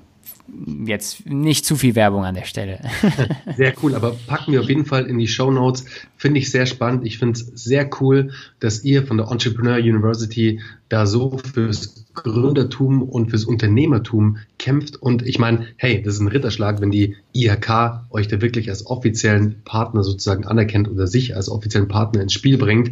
jetzt 0.86 1.26
nicht 1.26 1.66
zu 1.66 1.76
viel 1.76 1.96
Werbung 1.96 2.26
an 2.26 2.36
der 2.36 2.46
Stelle. 2.46 2.80
Sehr 3.58 3.74
cool, 3.82 3.96
aber 3.96 4.16
packen 4.28 4.52
wir 4.52 4.62
auf 4.62 4.70
jeden 4.70 4.86
Fall 4.86 5.06
in 5.06 5.18
die 5.18 5.28
Show 5.28 5.52
Notes. 5.52 5.86
Finde 6.18 6.40
ich 6.40 6.52
sehr 6.52 6.66
spannend. 6.66 7.06
Ich 7.06 7.18
finde 7.18 7.40
es 7.40 7.46
sehr 7.64 7.90
cool, 8.00 8.32
dass 8.60 8.84
ihr 8.84 9.06
von 9.06 9.18
der 9.18 9.28
Entrepreneur 9.30 9.78
University 9.78 10.62
da 10.90 11.06
so 11.06 11.38
fürs 11.38 12.06
Gründertum 12.14 13.02
und 13.02 13.30
fürs 13.30 13.46
Unternehmertum 13.46 14.38
kämpft. 14.60 14.96
Und 14.96 15.26
ich 15.26 15.40
meine, 15.40 15.68
hey, 15.78 16.02
das 16.02 16.16
ist 16.16 16.20
ein 16.20 16.28
Ritterschlag, 16.28 16.82
wenn 16.82 16.92
die 16.92 17.16
IHK 17.34 18.02
euch 18.10 18.28
da 18.28 18.42
wirklich 18.42 18.70
als 18.70 18.86
offiziellen 18.86 19.62
Partner 19.66 20.04
sozusagen 20.04 20.46
anerkennt 20.46 20.90
oder 20.90 21.08
sich 21.08 21.36
als 21.36 21.50
offiziellen 21.50 21.88
Partner 21.88 22.22
ins 22.22 22.34
Spiel 22.34 22.58
bringt. 22.58 22.92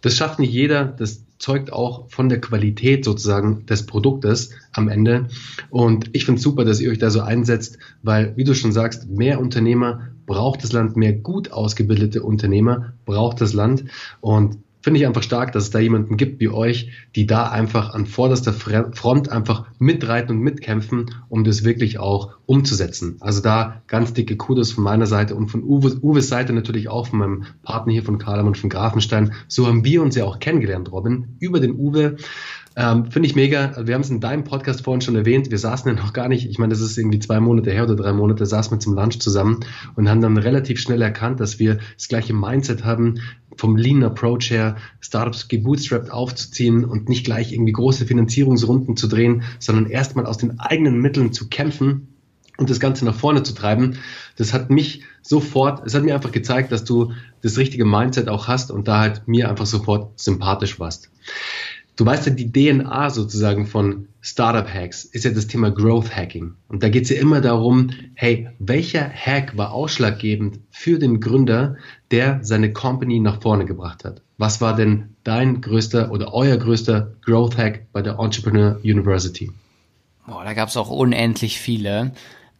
Das 0.00 0.16
schafft 0.16 0.38
nicht 0.38 0.52
jeder. 0.52 0.84
Das 0.84 1.22
zeugt 1.44 1.74
auch 1.74 2.08
von 2.08 2.30
der 2.30 2.40
Qualität 2.40 3.04
sozusagen 3.04 3.66
des 3.66 3.84
Produktes 3.84 4.52
am 4.72 4.88
Ende. 4.88 5.28
Und 5.68 6.08
ich 6.14 6.24
finde 6.24 6.38
es 6.38 6.42
super, 6.42 6.64
dass 6.64 6.80
ihr 6.80 6.90
euch 6.90 6.96
da 6.96 7.10
so 7.10 7.20
einsetzt, 7.20 7.76
weil, 8.02 8.34
wie 8.38 8.44
du 8.44 8.54
schon 8.54 8.72
sagst, 8.72 9.10
mehr 9.10 9.38
Unternehmer 9.38 10.08
braucht 10.24 10.64
das 10.64 10.72
Land, 10.72 10.96
mehr 10.96 11.12
gut 11.12 11.52
ausgebildete 11.52 12.22
Unternehmer 12.22 12.94
braucht 13.04 13.42
das 13.42 13.52
Land. 13.52 13.84
Und 14.22 14.56
finde 14.84 15.00
ich 15.00 15.06
einfach 15.06 15.22
stark, 15.22 15.52
dass 15.52 15.62
es 15.64 15.70
da 15.70 15.78
jemanden 15.78 16.18
gibt 16.18 16.40
wie 16.40 16.50
euch, 16.50 16.90
die 17.16 17.26
da 17.26 17.48
einfach 17.48 17.94
an 17.94 18.04
vorderster 18.04 18.52
Front 18.52 19.30
einfach 19.30 19.64
mitreiten 19.78 20.36
und 20.36 20.42
mitkämpfen, 20.42 21.06
um 21.30 21.42
das 21.42 21.64
wirklich 21.64 21.98
auch 21.98 22.34
umzusetzen. 22.44 23.16
Also 23.20 23.40
da 23.40 23.80
ganz 23.86 24.12
dicke 24.12 24.36
Kudos 24.36 24.72
von 24.72 24.84
meiner 24.84 25.06
Seite 25.06 25.36
und 25.36 25.48
von 25.48 25.62
Uwe, 25.62 25.98
Uwes 26.02 26.28
Seite 26.28 26.52
natürlich 26.52 26.90
auch 26.90 27.06
von 27.06 27.18
meinem 27.18 27.44
Partner 27.62 27.94
hier 27.94 28.02
von 28.02 28.18
Karlem 28.18 28.46
und 28.46 28.58
von 28.58 28.68
Grafenstein. 28.68 29.32
So 29.48 29.66
haben 29.66 29.86
wir 29.86 30.02
uns 30.02 30.16
ja 30.16 30.24
auch 30.24 30.38
kennengelernt, 30.38 30.92
Robin, 30.92 31.36
über 31.40 31.60
den 31.60 31.78
Uwe. 31.78 32.18
Ähm, 32.76 33.10
Finde 33.10 33.28
ich 33.28 33.36
mega. 33.36 33.66
Also 33.66 33.86
wir 33.86 33.94
haben 33.94 34.00
es 34.02 34.10
in 34.10 34.20
deinem 34.20 34.42
Podcast 34.42 34.82
vorhin 34.82 35.00
schon 35.00 35.14
erwähnt. 35.14 35.50
Wir 35.50 35.58
saßen 35.58 35.88
ja 35.88 36.00
noch 36.00 36.12
gar 36.12 36.28
nicht, 36.28 36.48
ich 36.48 36.58
meine, 36.58 36.72
das 36.72 36.80
ist 36.80 36.98
irgendwie 36.98 37.20
zwei 37.20 37.38
Monate 37.38 37.70
her 37.70 37.84
oder 37.84 37.94
drei 37.94 38.12
Monate, 38.12 38.46
saßen 38.46 38.72
wir 38.72 38.80
zum 38.80 38.94
Lunch 38.94 39.20
zusammen 39.20 39.60
und 39.94 40.08
haben 40.08 40.20
dann 40.20 40.36
relativ 40.36 40.80
schnell 40.80 41.00
erkannt, 41.00 41.38
dass 41.38 41.60
wir 41.60 41.78
das 41.96 42.08
gleiche 42.08 42.34
Mindset 42.34 42.84
haben, 42.84 43.20
vom 43.56 43.76
Lean 43.76 44.02
Approach 44.02 44.50
her, 44.50 44.76
Startups 45.00 45.46
gebootstrapped 45.46 46.10
aufzuziehen 46.10 46.84
und 46.84 47.08
nicht 47.08 47.24
gleich 47.24 47.52
irgendwie 47.52 47.72
große 47.72 48.06
Finanzierungsrunden 48.06 48.96
zu 48.96 49.06
drehen, 49.06 49.44
sondern 49.60 49.86
erstmal 49.86 50.26
aus 50.26 50.38
den 50.38 50.58
eigenen 50.58 51.00
Mitteln 51.00 51.32
zu 51.32 51.48
kämpfen 51.48 52.08
und 52.56 52.70
das 52.70 52.80
Ganze 52.80 53.04
nach 53.04 53.14
vorne 53.14 53.44
zu 53.44 53.54
treiben. 53.54 53.98
Das 54.36 54.52
hat 54.52 54.70
mich 54.70 55.02
sofort, 55.22 55.86
es 55.86 55.94
hat 55.94 56.02
mir 56.02 56.14
einfach 56.14 56.32
gezeigt, 56.32 56.72
dass 56.72 56.82
du 56.82 57.12
das 57.42 57.56
richtige 57.56 57.84
Mindset 57.84 58.28
auch 58.28 58.48
hast 58.48 58.72
und 58.72 58.88
da 58.88 58.98
halt 58.98 59.28
mir 59.28 59.48
einfach 59.48 59.66
sofort 59.66 60.18
sympathisch 60.18 60.80
warst. 60.80 61.10
Du 61.96 62.04
weißt 62.04 62.26
ja, 62.26 62.32
die 62.32 62.50
DNA 62.50 63.10
sozusagen 63.10 63.66
von 63.66 64.08
Startup 64.20 64.66
Hacks 64.66 65.04
ist 65.04 65.24
ja 65.24 65.30
das 65.30 65.46
Thema 65.46 65.70
Growth 65.70 66.16
Hacking. 66.16 66.54
Und 66.68 66.82
da 66.82 66.88
geht 66.88 67.04
es 67.04 67.10
ja 67.10 67.20
immer 67.20 67.40
darum, 67.40 67.90
hey, 68.14 68.48
welcher 68.58 69.08
Hack 69.08 69.56
war 69.56 69.72
ausschlaggebend 69.72 70.58
für 70.70 70.98
den 70.98 71.20
Gründer, 71.20 71.76
der 72.10 72.40
seine 72.42 72.72
Company 72.72 73.20
nach 73.20 73.40
vorne 73.42 73.64
gebracht 73.64 74.04
hat? 74.04 74.22
Was 74.38 74.60
war 74.60 74.74
denn 74.74 75.14
dein 75.22 75.60
größter 75.60 76.10
oder 76.10 76.34
euer 76.34 76.56
größter 76.56 77.12
Growth 77.24 77.56
Hack 77.56 77.86
bei 77.92 78.02
der 78.02 78.18
Entrepreneur 78.18 78.80
University? 78.82 79.52
Boah, 80.26 80.42
da 80.42 80.54
gab 80.54 80.70
es 80.70 80.76
auch 80.76 80.90
unendlich 80.90 81.60
viele. 81.60 82.12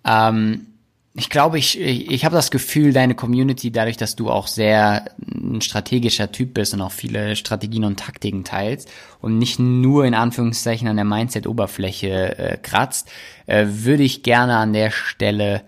Ähm, 0.04 0.66
ich 1.14 1.30
glaube, 1.30 1.58
ich, 1.58 1.80
ich, 1.80 2.10
ich 2.10 2.24
habe 2.24 2.34
das 2.34 2.50
Gefühl, 2.50 2.92
deine 2.92 3.14
Community, 3.14 3.70
dadurch, 3.70 3.96
dass 3.96 4.16
du 4.16 4.30
auch 4.30 4.48
sehr 4.48 5.06
ein 5.44 5.60
strategischer 5.60 6.32
Typ 6.32 6.54
bist 6.54 6.74
und 6.74 6.80
auch 6.80 6.92
viele 6.92 7.36
Strategien 7.36 7.84
und 7.84 7.98
Taktiken 7.98 8.44
teilst 8.44 8.90
und 9.20 9.38
nicht 9.38 9.58
nur 9.58 10.04
in 10.04 10.14
Anführungszeichen 10.14 10.88
an 10.88 10.96
der 10.96 11.04
Mindset-Oberfläche 11.04 12.38
äh, 12.38 12.56
kratzt, 12.56 13.10
äh, 13.46 13.66
würde 13.68 14.02
ich 14.02 14.22
gerne 14.22 14.56
an 14.56 14.72
der 14.72 14.90
Stelle 14.90 15.62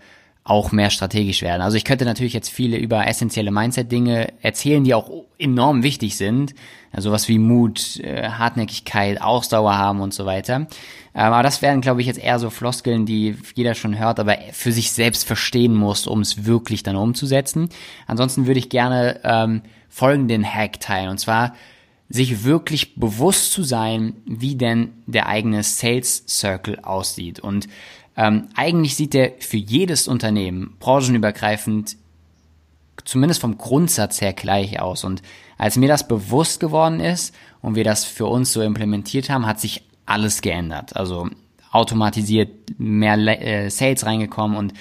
auch 0.46 0.70
mehr 0.70 0.90
strategisch 0.90 1.42
werden. 1.42 1.60
Also 1.60 1.76
ich 1.76 1.84
könnte 1.84 2.04
natürlich 2.04 2.32
jetzt 2.32 2.50
viele 2.50 2.76
über 2.76 3.04
essentielle 3.08 3.50
Mindset-Dinge 3.50 4.28
erzählen, 4.42 4.84
die 4.84 4.94
auch 4.94 5.10
enorm 5.38 5.82
wichtig 5.82 6.16
sind. 6.16 6.54
Also 6.92 7.10
was 7.10 7.28
wie 7.28 7.40
Mut, 7.40 7.98
äh, 7.98 8.28
Hartnäckigkeit, 8.30 9.20
Ausdauer 9.20 9.76
haben 9.76 10.00
und 10.00 10.14
so 10.14 10.24
weiter. 10.24 10.54
Ähm, 10.54 10.66
aber 11.14 11.42
das 11.42 11.62
wären, 11.62 11.80
glaube 11.80 12.00
ich, 12.00 12.06
jetzt 12.06 12.22
eher 12.22 12.38
so 12.38 12.50
Floskeln, 12.50 13.06
die 13.06 13.36
jeder 13.56 13.74
schon 13.74 13.98
hört, 13.98 14.20
aber 14.20 14.36
für 14.52 14.70
sich 14.70 14.92
selbst 14.92 15.26
verstehen 15.26 15.74
muss, 15.74 16.06
um 16.06 16.20
es 16.20 16.44
wirklich 16.46 16.84
dann 16.84 16.94
umzusetzen. 16.94 17.68
Ansonsten 18.06 18.46
würde 18.46 18.60
ich 18.60 18.68
gerne 18.68 19.20
ähm, 19.24 19.62
folgenden 19.88 20.44
Hack 20.44 20.78
teilen. 20.78 21.10
Und 21.10 21.18
zwar 21.18 21.54
sich 22.08 22.44
wirklich 22.44 22.94
bewusst 22.94 23.50
zu 23.50 23.64
sein, 23.64 24.14
wie 24.26 24.54
denn 24.54 24.92
der 25.06 25.26
eigene 25.26 25.64
Sales 25.64 26.22
Circle 26.28 26.78
aussieht. 26.84 27.40
Und 27.40 27.66
ähm, 28.16 28.48
eigentlich 28.54 28.96
sieht 28.96 29.14
der 29.14 29.32
für 29.40 29.56
jedes 29.56 30.08
Unternehmen 30.08 30.76
branchenübergreifend 30.80 31.96
zumindest 33.04 33.40
vom 33.40 33.58
Grundsatz 33.58 34.20
her 34.20 34.32
gleich 34.32 34.80
aus. 34.80 35.04
Und 35.04 35.22
als 35.58 35.76
mir 35.76 35.88
das 35.88 36.08
bewusst 36.08 36.60
geworden 36.60 37.00
ist 37.00 37.34
und 37.62 37.74
wir 37.74 37.84
das 37.84 38.04
für 38.04 38.26
uns 38.26 38.52
so 38.52 38.62
implementiert 38.62 39.30
haben, 39.30 39.46
hat 39.46 39.60
sich 39.60 39.82
alles 40.06 40.40
geändert. 40.40 40.96
Also 40.96 41.28
automatisiert 41.70 42.78
mehr 42.78 43.16
äh, 43.16 43.70
Sales 43.70 44.06
reingekommen 44.06 44.56
und 44.56 44.74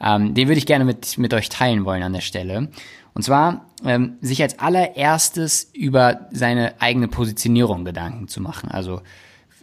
ähm, 0.00 0.34
den 0.34 0.48
würde 0.48 0.58
ich 0.58 0.66
gerne 0.66 0.84
mit, 0.84 1.16
mit 1.18 1.32
euch 1.32 1.48
teilen 1.48 1.84
wollen 1.84 2.02
an 2.02 2.12
der 2.12 2.20
Stelle. 2.20 2.68
Und 3.14 3.22
zwar 3.22 3.66
ähm, 3.84 4.16
sich 4.20 4.42
als 4.42 4.58
allererstes 4.58 5.70
über 5.72 6.28
seine 6.32 6.80
eigene 6.80 7.08
Positionierung 7.08 7.84
Gedanken 7.84 8.28
zu 8.28 8.40
machen. 8.40 8.70
Also 8.70 9.02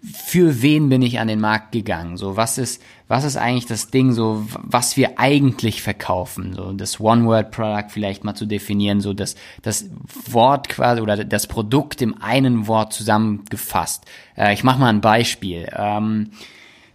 für 0.01 0.61
wen 0.61 0.89
bin 0.89 1.01
ich 1.01 1.19
an 1.19 1.27
den 1.27 1.39
Markt 1.39 1.71
gegangen? 1.71 2.17
So, 2.17 2.37
was 2.37 2.57
ist, 2.57 2.81
was 3.07 3.23
ist 3.23 3.37
eigentlich 3.37 3.65
das 3.65 3.91
Ding, 3.91 4.13
so, 4.13 4.45
was 4.61 4.95
wir 4.97 5.19
eigentlich 5.19 5.81
verkaufen? 5.81 6.53
So, 6.53 6.71
das 6.71 6.99
One-Word-Product 6.99 7.89
vielleicht 7.89 8.23
mal 8.23 8.35
zu 8.35 8.45
definieren, 8.45 9.01
so, 9.01 9.13
das, 9.13 9.35
das 9.61 9.89
Wort 10.27 10.69
quasi 10.69 11.01
oder 11.01 11.23
das 11.23 11.47
Produkt 11.47 12.01
im 12.01 12.21
einen 12.21 12.67
Wort 12.67 12.93
zusammengefasst. 12.93 14.05
Äh, 14.37 14.53
ich 14.53 14.63
mache 14.63 14.79
mal 14.79 14.89
ein 14.89 15.01
Beispiel. 15.01 15.69
Ähm, 15.75 16.31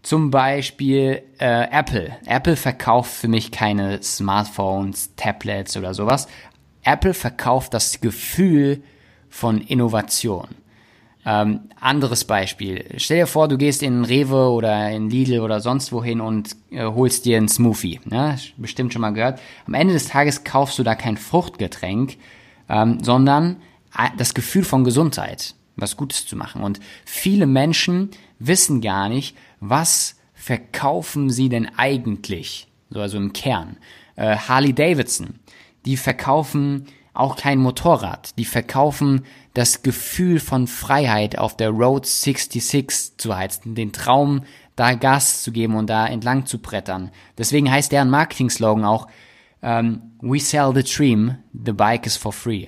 zum 0.02 0.30
Beispiel 0.30 1.22
äh, 1.38 1.68
Apple. 1.70 2.16
Apple 2.26 2.56
verkauft 2.56 3.12
für 3.12 3.28
mich 3.28 3.50
keine 3.50 4.02
Smartphones, 4.02 5.14
Tablets 5.16 5.76
oder 5.76 5.94
sowas. 5.94 6.28
Apple 6.82 7.14
verkauft 7.14 7.74
das 7.74 8.00
Gefühl 8.00 8.82
von 9.28 9.60
Innovation. 9.60 10.48
Ähm, 11.26 11.60
anderes 11.80 12.24
Beispiel. 12.24 12.84
Stell 12.98 13.20
dir 13.20 13.26
vor, 13.26 13.48
du 13.48 13.56
gehst 13.56 13.82
in 13.82 14.04
Rewe 14.04 14.50
oder 14.50 14.90
in 14.90 15.08
Lidl 15.08 15.40
oder 15.40 15.60
sonst 15.60 15.90
wohin 15.90 16.20
und 16.20 16.54
äh, 16.70 16.84
holst 16.84 17.24
dir 17.24 17.38
einen 17.38 17.48
Smoothie. 17.48 18.00
Ne? 18.04 18.38
Bestimmt 18.58 18.92
schon 18.92 19.00
mal 19.00 19.12
gehört. 19.12 19.40
Am 19.66 19.74
Ende 19.74 19.94
des 19.94 20.08
Tages 20.08 20.44
kaufst 20.44 20.78
du 20.78 20.82
da 20.82 20.94
kein 20.94 21.16
Fruchtgetränk, 21.16 22.18
ähm, 22.68 23.02
sondern 23.02 23.56
äh, 23.96 24.10
das 24.18 24.34
Gefühl 24.34 24.64
von 24.64 24.84
Gesundheit, 24.84 25.54
was 25.76 25.96
Gutes 25.96 26.26
zu 26.26 26.36
machen. 26.36 26.62
Und 26.62 26.80
viele 27.06 27.46
Menschen 27.46 28.10
wissen 28.38 28.82
gar 28.82 29.08
nicht, 29.08 29.34
was 29.60 30.16
verkaufen 30.34 31.30
sie 31.30 31.48
denn 31.48 31.70
eigentlich? 31.78 32.68
So, 32.90 33.00
also 33.00 33.16
im 33.16 33.32
Kern. 33.32 33.78
Äh, 34.16 34.36
Harley 34.36 34.74
Davidson, 34.74 35.38
die 35.86 35.96
verkaufen 35.96 36.86
auch 37.14 37.36
kein 37.36 37.58
Motorrad. 37.58 38.36
Die 38.38 38.44
verkaufen 38.44 39.24
das 39.54 39.82
Gefühl 39.82 40.40
von 40.40 40.66
Freiheit 40.66 41.38
auf 41.38 41.56
der 41.56 41.70
Road 41.70 42.06
66 42.06 43.16
zu 43.16 43.36
heizen, 43.36 43.74
den 43.74 43.92
Traum, 43.92 44.42
da 44.76 44.94
Gas 44.94 45.42
zu 45.42 45.52
geben 45.52 45.76
und 45.76 45.88
da 45.88 46.06
entlang 46.06 46.46
zu 46.46 46.58
brettern. 46.58 47.10
Deswegen 47.38 47.70
heißt 47.70 47.92
deren 47.92 48.10
Marketing-Slogan 48.10 48.84
auch 48.84 49.06
ähm, 49.62 50.02
We 50.20 50.40
sell 50.40 50.72
the 50.74 50.82
dream, 50.82 51.36
the 51.52 51.72
bike 51.72 52.06
is 52.06 52.16
for 52.16 52.32
free. 52.32 52.66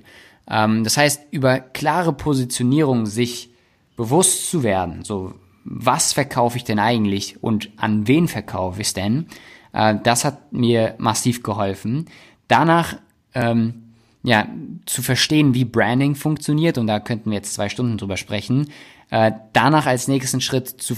Ähm, 0.49 0.85
das 0.85 0.97
heißt, 0.97 1.23
über 1.33 1.59
klare 1.59 2.13
Positionierung 2.13 3.07
sich 3.07 3.51
bewusst 3.97 4.49
zu 4.51 4.63
werden, 4.63 5.03
so 5.03 5.35
was 5.65 6.13
verkaufe 6.13 6.57
ich 6.57 6.65
denn 6.65 6.79
eigentlich 6.79 7.43
und 7.43 7.71
an 7.77 8.07
wen 8.07 8.29
verkaufe 8.29 8.81
ich 8.81 8.89
es 8.89 8.95
denn, 8.95 9.27
äh, 9.73 9.97
das 10.03 10.25
hat 10.25 10.53
mir 10.53 10.95
massiv 10.99 11.43
geholfen. 11.43 12.07
Danach 12.47 12.97
ähm, 13.35 13.86
ja, 14.27 14.49
zu 14.87 15.03
verstehen, 15.03 15.55
wie 15.55 15.65
Branding 15.65 16.17
funktioniert, 16.17 16.79
und 16.79 16.89
da 16.89 16.99
könnten 16.99 17.31
wir 17.31 17.37
jetzt 17.37 17.55
zwei 17.55 17.69
Stunden 17.69 17.97
drüber 17.97 18.17
sprechen, 18.17 18.71
äh, 19.09 19.31
danach 19.53 19.87
als 19.87 20.09
nächsten 20.09 20.41
Schritt 20.41 20.67
zu, 20.67 20.97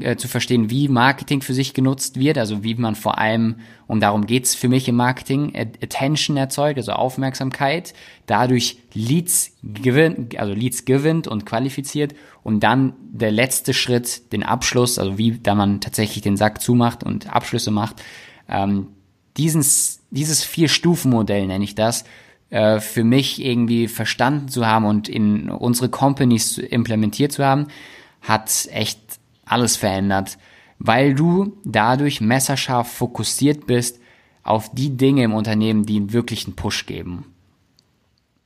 äh, 0.00 0.16
zu 0.16 0.28
verstehen, 0.28 0.70
wie 0.70 0.88
Marketing 0.88 1.42
für 1.42 1.52
sich 1.52 1.74
genutzt 1.74 2.18
wird, 2.18 2.38
also 2.38 2.64
wie 2.64 2.74
man 2.76 2.94
vor 2.94 3.18
allem, 3.18 3.56
und 3.86 4.00
darum 4.00 4.24
geht's 4.24 4.54
für 4.54 4.70
mich 4.70 4.88
im 4.88 4.96
Marketing, 4.96 5.52
Attention 5.54 6.38
erzeugt, 6.38 6.78
also 6.78 6.92
Aufmerksamkeit, 6.92 7.92
dadurch 8.24 8.78
Leads 8.94 9.52
gewinnt, 9.62 10.38
also 10.38 10.54
Leads 10.54 10.86
gewinnt 10.86 11.28
und 11.28 11.44
qualifiziert 11.44 12.14
und 12.42 12.60
dann 12.60 12.94
der 13.12 13.30
letzte 13.30 13.74
Schritt, 13.74 14.32
den 14.32 14.42
Abschluss, 14.42 14.98
also 14.98 15.18
wie 15.18 15.32
da 15.32 15.54
man 15.54 15.82
tatsächlich 15.82 16.22
den 16.22 16.38
Sack 16.38 16.62
zumacht 16.62 17.04
und 17.04 17.30
Abschlüsse 17.30 17.70
macht, 17.70 18.02
ähm, 18.48 18.86
dieses, 19.36 20.00
dieses 20.10 20.44
Vier-Stufen-Modell 20.44 21.46
nenne 21.46 21.64
ich 21.64 21.74
das, 21.74 22.04
äh, 22.50 22.80
für 22.80 23.04
mich 23.04 23.44
irgendwie 23.44 23.88
verstanden 23.88 24.48
zu 24.48 24.66
haben 24.66 24.84
und 24.84 25.08
in 25.08 25.48
unsere 25.48 25.88
Companies 25.88 26.58
implementiert 26.58 27.32
zu 27.32 27.44
haben, 27.44 27.68
hat 28.20 28.68
echt 28.72 29.00
alles 29.44 29.76
verändert, 29.76 30.38
weil 30.78 31.14
du 31.14 31.56
dadurch 31.64 32.20
messerscharf 32.20 32.90
fokussiert 32.92 33.66
bist 33.66 34.00
auf 34.42 34.72
die 34.72 34.96
Dinge 34.96 35.24
im 35.24 35.32
Unternehmen, 35.32 35.84
die 35.84 35.96
einen 35.96 36.12
wirklichen 36.12 36.56
Push 36.56 36.86
geben. 36.86 37.29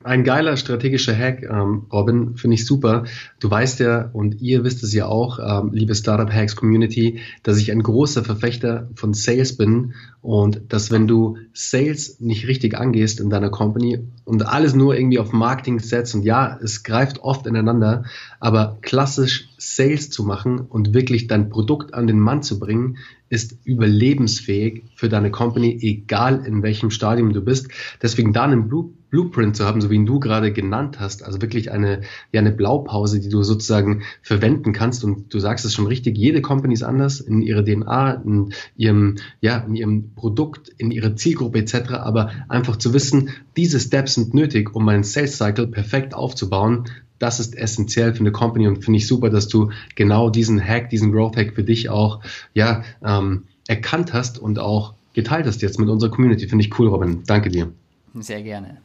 Ein 0.05 0.23
geiler 0.23 0.55
strategischer 0.55 1.17
Hack, 1.17 1.41
ähm, 1.41 1.87
Robin, 1.91 2.37
finde 2.37 2.53
ich 2.53 2.67
super. 2.67 3.05
Du 3.39 3.49
weißt 3.49 3.79
ja 3.79 4.11
und 4.13 4.39
ihr 4.39 4.63
wisst 4.63 4.83
es 4.83 4.93
ja 4.93 5.07
auch, 5.07 5.39
ähm, 5.39 5.71
liebe 5.73 5.95
Startup 5.95 6.31
Hacks 6.31 6.55
Community, 6.55 7.21
dass 7.41 7.57
ich 7.57 7.71
ein 7.71 7.81
großer 7.81 8.23
Verfechter 8.23 8.87
von 8.93 9.15
Sales 9.15 9.57
bin 9.57 9.95
und 10.21 10.61
dass 10.69 10.91
wenn 10.91 11.07
du 11.07 11.37
Sales 11.53 12.19
nicht 12.19 12.47
richtig 12.47 12.77
angehst 12.77 13.19
in 13.19 13.31
deiner 13.31 13.49
Company 13.49 13.97
und 14.25 14.45
alles 14.45 14.75
nur 14.75 14.95
irgendwie 14.95 15.17
auf 15.17 15.33
Marketing 15.33 15.79
setzt 15.79 16.13
und 16.13 16.21
ja, 16.21 16.55
es 16.61 16.83
greift 16.83 17.23
oft 17.23 17.47
ineinander, 17.47 18.03
aber 18.39 18.77
klassisch 18.83 19.49
Sales 19.57 20.11
zu 20.11 20.23
machen 20.23 20.59
und 20.59 20.93
wirklich 20.93 21.25
dein 21.25 21.49
Produkt 21.49 21.95
an 21.95 22.05
den 22.05 22.19
Mann 22.19 22.43
zu 22.43 22.59
bringen, 22.59 22.97
ist 23.29 23.57
überlebensfähig 23.63 24.83
für 24.95 25.09
deine 25.09 25.31
Company, 25.31 25.79
egal 25.81 26.45
in 26.45 26.61
welchem 26.61 26.91
Stadium 26.91 27.33
du 27.33 27.41
bist. 27.41 27.69
Deswegen 28.03 28.33
da 28.33 28.43
einen 28.43 28.67
Blueprint 28.67 29.04
zu 29.53 29.65
haben, 29.65 29.81
so 29.81 29.89
wie 29.89 29.95
ihn 29.95 30.05
du 30.05 30.19
gerade 30.19 30.51
genannt 30.51 30.99
hast, 30.99 31.23
also 31.23 31.41
wirklich 31.41 31.71
eine, 31.71 32.01
ja, 32.31 32.41
eine 32.41 32.51
Blaupause, 32.51 33.19
die 33.19 33.29
du 33.29 33.43
sozusagen 33.43 34.03
verwenden 34.21 34.73
kannst. 34.73 35.03
Und 35.03 35.33
du 35.33 35.39
sagst 35.39 35.65
es 35.65 35.73
schon 35.73 35.87
richtig, 35.87 36.17
jede 36.17 36.41
Company 36.41 36.73
ist 36.73 36.83
anders 36.83 37.19
in 37.19 37.41
ihrer 37.41 37.63
DNA, 37.63 38.13
in 38.25 38.53
ihrem, 38.75 39.15
ja, 39.41 39.57
in 39.57 39.75
ihrem 39.75 40.13
Produkt, 40.15 40.69
in 40.77 40.91
ihrer 40.91 41.15
Zielgruppe 41.15 41.59
etc. 41.59 41.91
Aber 41.91 42.31
einfach 42.49 42.77
zu 42.77 42.93
wissen, 42.93 43.29
diese 43.57 43.79
Steps 43.79 44.15
sind 44.15 44.33
nötig, 44.33 44.75
um 44.75 44.85
meinen 44.85 45.03
Sales 45.03 45.37
Cycle 45.37 45.67
perfekt 45.67 46.13
aufzubauen, 46.13 46.85
das 47.19 47.39
ist 47.39 47.55
essentiell 47.55 48.13
für 48.13 48.19
eine 48.19 48.31
Company 48.31 48.67
und 48.67 48.83
finde 48.83 48.97
ich 48.97 49.07
super, 49.07 49.29
dass 49.29 49.47
du 49.47 49.71
genau 49.95 50.29
diesen 50.29 50.61
Hack, 50.61 50.89
diesen 50.89 51.11
Growth 51.11 51.37
Hack 51.37 51.53
für 51.55 51.63
dich 51.63 51.89
auch 51.89 52.21
ja, 52.53 52.83
ähm, 53.03 53.43
erkannt 53.67 54.13
hast 54.13 54.37
und 54.37 54.59
auch 54.59 54.93
geteilt 55.13 55.47
hast 55.47 55.61
jetzt 55.61 55.79
mit 55.79 55.89
unserer 55.89 56.11
Community. 56.11 56.47
Finde 56.47 56.65
ich 56.65 56.77
cool, 56.77 56.87
Robin. 56.87 57.23
Danke 57.25 57.49
dir. 57.49 57.71
Sehr 58.13 58.43
gerne. 58.43 58.84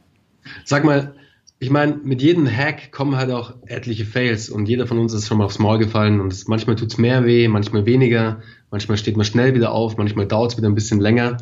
Sag 0.65 0.85
mal, 0.85 1.15
ich 1.59 1.71
meine, 1.71 1.99
mit 2.03 2.23
jedem 2.23 2.49
Hack 2.49 2.91
kommen 2.91 3.17
halt 3.17 3.31
auch 3.31 3.55
etliche 3.67 4.07
Fails 4.07 4.49
und 4.49 4.67
jeder 4.67 4.87
von 4.87 4.99
uns 4.99 5.13
ist 5.13 5.29
schon 5.29 5.39
mal 5.39 5.45
aufs 5.45 5.59
Maul 5.59 5.79
gefallen 5.79 6.21
und 6.21 6.33
es, 6.33 6.49
manchmal 6.49 6.77
tut's 6.77 6.97
mehr 6.97 7.27
weh, 7.27 7.49
manchmal 7.49 7.85
weniger, 7.85 8.41
manchmal 8.71 8.97
steht 8.97 9.17
man 9.17 9.27
schnell 9.27 9.55
wieder 9.55 9.73
auf, 9.73 9.99
manchmal 9.99 10.27
dauert's 10.27 10.57
wieder 10.57 10.69
ein 10.69 10.75
bisschen 10.75 11.01
länger. 11.01 11.37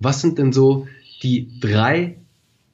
Was 0.00 0.20
sind 0.20 0.38
denn 0.38 0.52
so 0.52 0.86
die 1.22 1.58
drei 1.60 2.18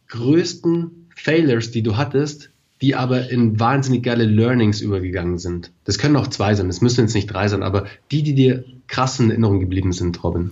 größten 0.08 1.08
Failures, 1.14 1.70
die 1.70 1.82
du 1.82 1.96
hattest, 1.96 2.50
die 2.80 2.94
aber 2.94 3.30
in 3.30 3.58
wahnsinnig 3.58 4.02
geile 4.02 4.24
Learnings 4.24 4.80
übergegangen 4.80 5.38
sind. 5.38 5.70
Das 5.84 5.98
können 5.98 6.16
auch 6.16 6.26
zwei 6.26 6.54
sein, 6.54 6.66
das 6.66 6.80
müssen 6.80 7.00
jetzt 7.00 7.14
nicht 7.14 7.28
drei 7.28 7.48
sein, 7.48 7.62
aber 7.62 7.86
die, 8.10 8.22
die 8.22 8.34
dir 8.34 8.64
krass 8.88 9.18
in 9.20 9.30
Erinnerung 9.30 9.60
geblieben 9.60 9.92
sind, 9.92 10.22
Robin. 10.22 10.50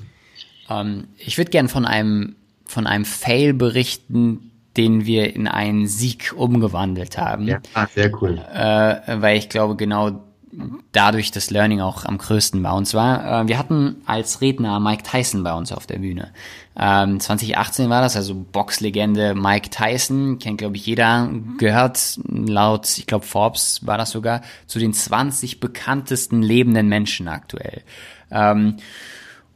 Um, 0.68 0.76
ähm, 0.76 1.04
ich 1.18 1.36
würde 1.36 1.50
gern 1.50 1.68
von 1.68 1.84
einem, 1.84 2.36
von 2.64 2.86
einem 2.86 3.04
Fail 3.04 3.52
berichten, 3.52 4.51
den 4.76 5.06
wir 5.06 5.34
in 5.34 5.48
einen 5.48 5.86
Sieg 5.86 6.32
umgewandelt 6.36 7.18
haben. 7.18 7.46
Ja, 7.46 7.60
ah, 7.74 7.86
sehr 7.94 8.10
cool. 8.22 8.38
Äh, 8.52 9.20
weil 9.20 9.36
ich 9.36 9.48
glaube, 9.48 9.76
genau 9.76 10.22
dadurch 10.92 11.30
das 11.30 11.50
Learning 11.50 11.80
auch 11.80 12.04
am 12.04 12.18
größten 12.18 12.62
war. 12.62 12.74
Und 12.74 12.86
zwar, 12.86 13.42
äh, 13.42 13.48
wir 13.48 13.58
hatten 13.58 13.96
als 14.04 14.40
Redner 14.40 14.80
Mike 14.80 15.02
Tyson 15.02 15.42
bei 15.42 15.54
uns 15.54 15.72
auf 15.72 15.86
der 15.86 15.98
Bühne. 15.98 16.30
Ähm, 16.76 17.20
2018 17.20 17.88
war 17.88 18.02
das, 18.02 18.16
also 18.16 18.34
Boxlegende 18.34 19.34
Mike 19.34 19.70
Tyson, 19.70 20.38
kennt 20.38 20.58
glaube 20.58 20.76
ich 20.76 20.84
jeder, 20.84 21.30
gehört 21.58 22.18
laut, 22.28 22.98
ich 22.98 23.06
glaube 23.06 23.24
Forbes 23.24 23.86
war 23.86 23.96
das 23.96 24.10
sogar, 24.10 24.42
zu 24.66 24.78
den 24.78 24.92
20 24.92 25.58
bekanntesten 25.60 26.42
lebenden 26.42 26.88
Menschen 26.88 27.28
aktuell. 27.28 27.82
Ähm, 28.30 28.76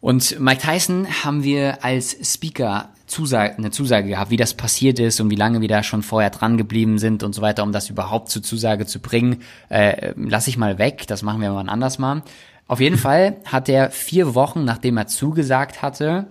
und 0.01 0.39
Mike 0.41 0.63
Tyson 0.63 1.07
haben 1.25 1.43
wir 1.43 1.85
als 1.85 2.17
Speaker 2.23 2.91
Zusage, 3.07 3.57
eine 3.57 3.71
Zusage 3.71 4.09
gehabt, 4.09 4.31
wie 4.31 4.37
das 4.37 4.55
passiert 4.55 4.99
ist 4.99 5.21
und 5.21 5.31
wie 5.31 5.37
lange 5.37 5.61
wir 5.61 5.69
da 5.69 5.83
schon 5.83 6.03
vorher 6.03 6.31
dran 6.31 6.57
geblieben 6.57 6.99
sind 6.99 7.23
und 7.23 7.35
so 7.35 7.43
weiter, 7.43 7.63
um 7.63 7.73
das 7.73 7.91
überhaupt 7.91 8.31
zur 8.31 8.43
Zusage 8.43 8.87
zu 8.87 9.01
bringen, 9.01 9.43
äh, 9.69 10.13
lass 10.17 10.49
ich 10.49 10.57
mal 10.57 10.79
weg, 10.79 11.07
das 11.07 11.23
machen 11.23 11.41
wir 11.41 11.51
mal 11.53 11.69
anders 11.69 11.99
mal. 11.99 12.23
Auf 12.69 12.81
jeden 12.81 12.99
Fall 12.99 13.37
hat 13.45 13.69
er 13.69 13.91
vier 13.91 14.35
Wochen, 14.35 14.65
nachdem 14.65 14.97
er 14.97 15.07
zugesagt 15.07 15.83
hatte, 15.83 16.27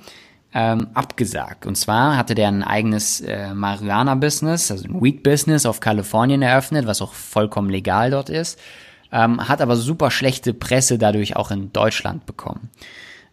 ähm, 0.53 0.87
abgesagt. 0.93 1.65
Und 1.65 1.75
zwar 1.75 2.17
hatte 2.17 2.35
der 2.35 2.47
ein 2.47 2.63
eigenes 2.63 3.21
äh, 3.21 3.53
Marihuana-Business, 3.53 4.71
also 4.71 4.85
ein 4.85 5.01
Weed-Business 5.01 5.65
auf 5.65 5.79
Kalifornien 5.79 6.41
eröffnet, 6.41 6.87
was 6.87 7.01
auch 7.01 7.13
vollkommen 7.13 7.69
legal 7.69 8.11
dort 8.11 8.29
ist, 8.29 8.59
ähm, 9.11 9.47
hat 9.47 9.61
aber 9.61 9.75
super 9.75 10.11
schlechte 10.11 10.53
Presse 10.53 10.97
dadurch 10.97 11.35
auch 11.35 11.51
in 11.51 11.71
Deutschland 11.73 12.25
bekommen. 12.25 12.69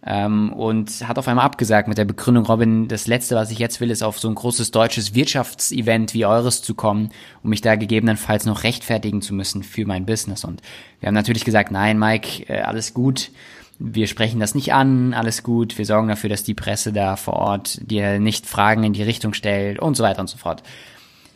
Ähm, 0.05 0.53
und 0.53 1.07
hat 1.07 1.19
auf 1.19 1.29
einmal 1.29 1.45
abgesagt 1.45 1.87
mit 1.87 1.97
der 1.97 2.05
Begründung, 2.05 2.45
Robin, 2.45 2.89
das 2.89 3.07
Letzte, 3.07 3.37
was 3.37 3.53
ich 3.53 3.59
jetzt 3.59 3.81
will, 3.81 3.91
ist 3.91 4.03
auf 4.03 4.19
so 4.19 4.29
ein 4.29 4.35
großes 4.35 4.73
deutsches 4.73 5.15
Wirtschaftsevent 5.15 6.13
wie 6.13 6.27
eures 6.27 6.61
zu 6.63 6.75
kommen, 6.75 7.11
um 7.45 7.51
mich 7.51 7.61
da 7.61 7.77
gegebenenfalls 7.77 8.45
noch 8.45 8.65
rechtfertigen 8.65 9.23
zu 9.23 9.33
müssen 9.33 9.63
für 9.63 9.87
mein 9.87 10.05
Business. 10.05 10.45
Und 10.45 10.61
wir 10.99 11.07
haben 11.07 11.15
natürlich 11.15 11.45
gesagt, 11.45 11.71
nein, 11.71 11.99
Mike, 11.99 12.49
äh, 12.49 12.63
alles 12.63 12.95
gut. 12.95 13.31
wir 13.79 14.07
sprechen 14.07 14.41
das 14.41 14.55
nicht 14.55 14.73
an, 14.73 15.13
alles 15.15 15.43
gut, 15.43 15.77
wir 15.79 15.87
sorgen 15.87 16.09
dafür, 16.09 16.31
dass 16.31 16.45
die 16.45 16.55
Presse 16.55 16.93
da 16.93 17.17
vor 17.17 17.35
Ort 17.35 17.81
dir 17.91 18.21
nicht 18.21 18.47
Fragen 18.47 18.85
in 18.85 18.93
die 18.93 19.03
Richtung 19.03 19.35
stellt 19.35 19.79
und 19.79 19.97
so 19.97 20.05
weiter 20.05 20.21
und 20.21 20.29
so 20.29 20.39
fort. 20.39 20.63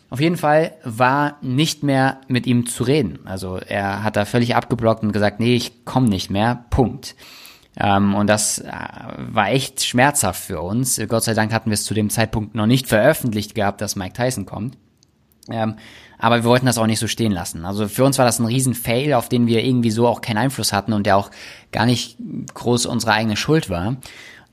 Auf 0.09 0.20
jeden 0.20 0.37
Fall 0.37 0.72
war 0.85 1.37
nicht 1.42 1.83
mehr 1.83 2.20
mit 2.29 2.46
ihm 2.46 2.66
zu 2.66 2.85
reden. 2.85 3.18
Also 3.24 3.57
er 3.57 4.05
hat 4.05 4.14
da 4.14 4.24
völlig 4.24 4.55
abgeblockt 4.55 5.02
und 5.02 5.12
gesagt, 5.12 5.40
nee, 5.40 5.57
ich 5.57 5.85
komme 5.85 6.09
nicht 6.09 6.31
mehr. 6.31 6.64
Punkt. 6.70 7.16
Ähm, 7.78 8.14
und 8.14 8.26
das 8.26 8.58
äh, 8.58 8.70
war 8.70 9.50
echt 9.50 9.84
schmerzhaft 9.84 10.42
für 10.42 10.60
uns. 10.62 11.00
Gott 11.08 11.24
sei 11.24 11.34
Dank 11.34 11.52
hatten 11.52 11.70
wir 11.70 11.74
es 11.74 11.84
zu 11.84 11.94
dem 11.94 12.10
Zeitpunkt 12.10 12.54
noch 12.54 12.66
nicht 12.66 12.88
veröffentlicht 12.88 13.54
gehabt, 13.54 13.80
dass 13.80 13.96
Mike 13.96 14.14
Tyson 14.14 14.46
kommt. 14.46 14.76
Ähm, 15.50 15.76
aber 16.18 16.36
wir 16.36 16.44
wollten 16.44 16.66
das 16.66 16.78
auch 16.78 16.86
nicht 16.86 16.98
so 16.98 17.08
stehen 17.08 17.32
lassen. 17.32 17.64
Also 17.66 17.88
für 17.88 18.04
uns 18.04 18.18
war 18.18 18.24
das 18.24 18.38
ein 18.38 18.46
riesen 18.46 18.74
Fail, 18.74 19.12
auf 19.12 19.28
den 19.28 19.46
wir 19.46 19.62
irgendwie 19.64 19.90
so 19.90 20.06
auch 20.06 20.22
keinen 20.22 20.38
Einfluss 20.38 20.72
hatten 20.72 20.92
und 20.92 21.06
der 21.06 21.16
auch 21.16 21.30
gar 21.72 21.86
nicht 21.86 22.16
groß 22.54 22.86
unsere 22.86 23.12
eigene 23.12 23.36
Schuld 23.36 23.68
war. 23.68 23.96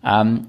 Ähm, 0.03 0.47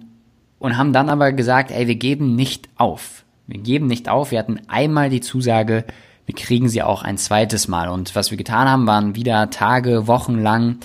und 0.58 0.76
haben 0.76 0.92
dann 0.92 1.10
aber 1.10 1.32
gesagt, 1.32 1.70
ey, 1.70 1.86
wir 1.86 1.96
geben 1.96 2.34
nicht 2.34 2.68
auf. 2.76 3.24
Wir 3.46 3.60
geben 3.60 3.86
nicht 3.86 4.08
auf. 4.08 4.30
Wir 4.30 4.38
hatten 4.38 4.62
einmal 4.66 5.10
die 5.10 5.20
Zusage, 5.20 5.84
wir 6.26 6.34
kriegen 6.34 6.68
sie 6.68 6.82
auch 6.82 7.02
ein 7.02 7.18
zweites 7.18 7.68
Mal. 7.68 7.88
Und 7.88 8.16
was 8.16 8.30
wir 8.30 8.38
getan 8.38 8.68
haben, 8.68 8.86
waren 8.86 9.14
wieder 9.14 9.50
Tage, 9.50 10.06
Wochen 10.06 10.38
lang 10.38 10.78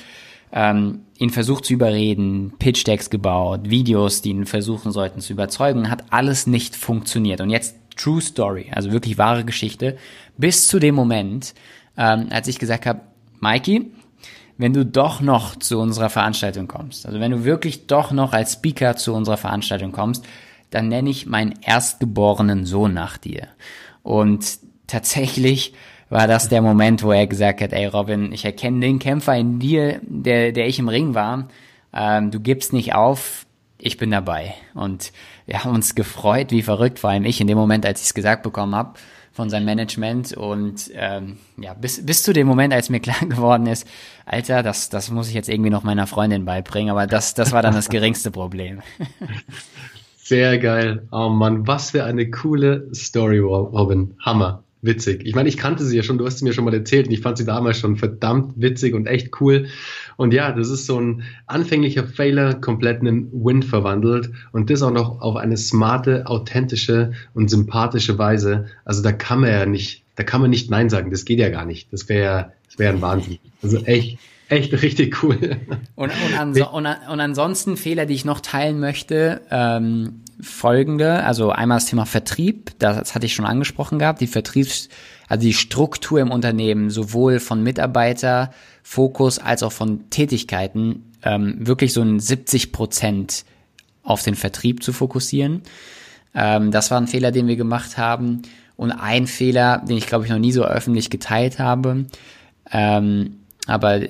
ähm, 0.52 1.00
ihn 1.20 1.30
versucht 1.30 1.66
zu 1.66 1.74
überreden, 1.74 2.54
Pitch-Decks 2.60 3.10
gebaut, 3.10 3.70
Videos, 3.70 4.22
die 4.22 4.30
ihn 4.30 4.46
versuchen 4.46 4.92
sollten 4.92 5.20
zu 5.20 5.34
überzeugen, 5.34 5.92
hat 5.92 6.06
alles 6.12 6.48
nicht 6.48 6.76
funktioniert. 6.78 7.42
Und 7.42 7.50
jetzt 7.50 7.76
True 7.98 8.22
Story, 8.22 8.72
also 8.74 8.94
wirklich 8.94 9.18
wahre 9.18 9.44
Geschichte, 9.44 9.98
bis 10.38 10.70
zu 10.70 10.80
dem 10.80 10.96
Moment, 10.96 11.54
ähm, 11.98 12.28
als 12.30 12.48
ich 12.48 12.58
gesagt 12.58 12.86
habe, 12.86 13.02
Mikey, 13.42 13.92
wenn 14.58 14.72
du 14.72 14.86
doch 14.86 15.20
noch 15.20 15.58
zu 15.58 15.80
unserer 15.80 16.10
Veranstaltung 16.10 16.70
kommst, 16.70 17.06
also 17.06 17.20
wenn 17.20 17.32
du 17.32 17.44
wirklich 17.44 17.88
doch 17.88 18.12
noch 18.12 18.32
als 18.32 18.54
Speaker 18.54 18.96
zu 18.96 19.14
unserer 19.14 19.38
Veranstaltung 19.38 19.92
kommst, 19.92 20.26
dann 20.70 20.88
nenne 20.88 21.10
ich 21.10 21.26
meinen 21.26 21.54
erstgeborenen 21.62 22.66
Sohn 22.66 22.94
nach 22.94 23.18
dir. 23.18 23.48
Und 24.04 24.60
tatsächlich 24.88 25.74
war 26.10 26.28
das 26.28 26.50
der 26.50 26.62
Moment, 26.62 27.04
wo 27.04 27.12
er 27.12 27.28
gesagt 27.28 27.62
hat, 27.62 27.74
ey 27.74 27.86
Robin, 27.86 28.32
ich 28.32 28.46
erkenne 28.46 28.80
den 28.80 29.00
Kämpfer 29.00 29.36
in 29.36 29.60
dir, 29.60 30.00
der, 30.04 30.52
der 30.52 30.68
ich 30.68 30.80
im 30.80 30.90
Ring 30.90 31.14
war. 31.14 31.48
Ähm, 31.94 32.32
du 32.32 32.40
gibst 32.40 32.74
nicht 32.74 32.96
auf, 32.96 33.46
ich 33.78 33.98
bin 33.98 34.12
dabei. 34.12 34.56
Und 34.74 35.12
wir 35.46 35.64
haben 35.64 35.74
uns 35.74 35.96
gefreut, 35.96 36.52
wie 36.52 36.62
verrückt, 36.62 37.00
vor 37.00 37.12
allem 37.12 37.26
ich 37.26 37.40
in 37.42 37.48
dem 37.48 37.58
Moment, 37.58 37.86
als 37.86 38.02
ich 38.02 38.08
es 38.08 38.14
gesagt 38.14 38.44
bekommen 38.44 38.76
habe 38.76 39.00
von 39.32 39.50
seinem 39.50 39.66
Management. 39.66 40.34
Und 40.34 40.92
ähm, 40.94 41.38
ja, 41.58 41.74
bis, 41.74 42.06
bis 42.06 42.24
zu 42.24 42.34
dem 42.34 42.48
Moment, 42.48 42.74
als 42.74 42.90
mir 42.90 43.00
klar 43.02 43.22
geworden 43.22 43.68
ist, 43.68 43.88
Alter, 44.26 44.64
das, 44.64 44.90
das 44.90 45.12
muss 45.12 45.30
ich 45.30 45.36
jetzt 45.36 45.50
irgendwie 45.50 45.70
noch 45.70 45.84
meiner 45.84 46.08
Freundin 46.08 46.46
beibringen, 46.46 46.92
aber 46.92 47.08
das, 47.08 47.36
das 47.36 47.52
war 47.52 47.62
dann 47.62 47.74
das 47.74 47.90
geringste 47.90 48.32
Problem. 48.32 48.82
Sehr 50.18 50.60
geil. 50.60 51.08
Oh 51.12 51.30
Mann, 51.30 51.66
was 51.66 51.92
für 51.92 52.04
eine 52.04 52.30
coole 52.30 52.88
Story, 52.94 53.40
Robin. 53.40 54.14
Hammer. 54.20 54.64
Witzig. 54.82 55.26
Ich 55.26 55.36
meine, 55.36 55.50
ich 55.50 55.58
kannte 55.58 55.84
sie 55.84 55.98
ja 55.98 56.04
schon, 56.04 56.18
du 56.18 56.26
hast 56.26 56.38
sie 56.38 56.46
mir 56.46 56.54
schon 56.54 56.64
mal 56.64 56.74
erzählt 56.74 57.08
und 57.08 57.14
ich 57.14 57.20
fand 57.20 57.38
sie 57.38 57.44
damals 57.44 57.78
schon 57.78 57.98
verdammt 57.98 58.54
witzig 58.56 58.94
und 58.94 59.08
echt 59.08 59.42
cool. 59.42 59.68
Und 60.16 60.34
ja, 60.34 60.54
das 60.54 60.70
ist 60.70 60.86
so 60.86 61.00
ein 61.00 61.24
anfänglicher 61.48 62.06
Failer 62.06 62.54
komplett 62.54 63.02
in 63.02 63.08
einen 63.10 63.32
Win 63.34 63.62
verwandelt 63.62 64.32
und 64.54 64.70
das 64.70 64.82
auch 64.82 64.92
noch 64.92 65.20
auf 65.20 65.36
eine 65.36 65.58
smarte, 65.58 66.28
authentische 66.28 67.12
und 67.34 67.50
sympathische 67.50 68.18
Weise. 68.18 68.68
Also 68.86 69.04
da 69.04 69.12
kann 69.12 69.42
man 69.42 69.50
ja 69.50 69.66
nicht, 69.66 70.06
da 70.16 70.24
kann 70.24 70.40
man 70.40 70.50
nicht 70.50 70.72
Nein 70.72 70.90
sagen. 70.90 71.12
Das 71.12 71.26
geht 71.26 71.40
ja 71.40 71.50
gar 71.50 71.66
nicht. 71.66 71.92
Das 71.92 72.08
wäre, 72.08 72.54
das 72.70 72.80
wäre 72.80 72.94
ein 72.94 73.02
Wahnsinn. 73.02 73.40
Also 73.62 73.78
echt, 73.86 74.20
echt 74.48 74.72
richtig 74.74 75.24
cool. 75.24 75.58
Und, 75.96 76.12
und, 76.12 76.40
anso 76.40 76.70
und, 76.70 76.86
und 76.86 77.20
ansonsten 77.20 77.78
Fehler, 77.78 78.06
die 78.06 78.14
ich 78.14 78.26
noch 78.26 78.40
teilen 78.40 78.80
möchte, 78.80 79.42
ähm, 79.50 80.22
folgende, 80.42 81.24
also 81.24 81.52
einmal 81.52 81.78
das 81.78 81.88
Thema 81.88 82.06
Vertrieb, 82.06 82.72
das 82.80 83.14
hatte 83.14 83.26
ich 83.26 83.34
schon 83.34 83.46
angesprochen 83.46 84.00
gehabt, 84.00 84.22
die 84.22 84.28
Vertriebs, 84.28 84.88
also 85.28 85.42
die 85.42 85.54
Struktur 85.54 86.20
im 86.20 86.32
Unternehmen, 86.32 86.90
sowohl 86.90 87.40
von 87.40 87.62
Mitarbeiterfokus 87.62 89.40
als 89.40 89.64
auch 89.64 89.74
von 89.74 90.10
Tätigkeiten, 90.10 91.12
ähm, 91.24 91.56
wirklich 91.60 91.92
so 91.92 92.02
ein 92.02 92.20
70 92.20 92.72
Prozent 92.72 93.44
auf 94.04 94.24
den 94.24 94.36
Vertrieb 94.36 94.82
zu 94.84 94.94
fokussieren. 94.94 95.64
Ähm, 96.34 96.72
das 96.72 96.92
war 96.92 97.02
ein 97.02 97.08
Fehler, 97.08 97.32
den 97.32 97.48
wir 97.48 97.56
gemacht 97.56 97.98
haben. 97.98 98.44
Und 98.78 98.92
ein 98.92 99.28
Fehler, 99.28 99.84
den 99.86 99.98
ich 99.98 100.08
glaube 100.08 100.24
ich 100.24 100.32
noch 100.32 100.40
nie 100.40 100.54
so 100.54 100.64
öffentlich 100.64 101.10
geteilt 101.10 101.60
habe, 101.60 102.06
ähm, 102.72 103.40
aber 103.68 104.02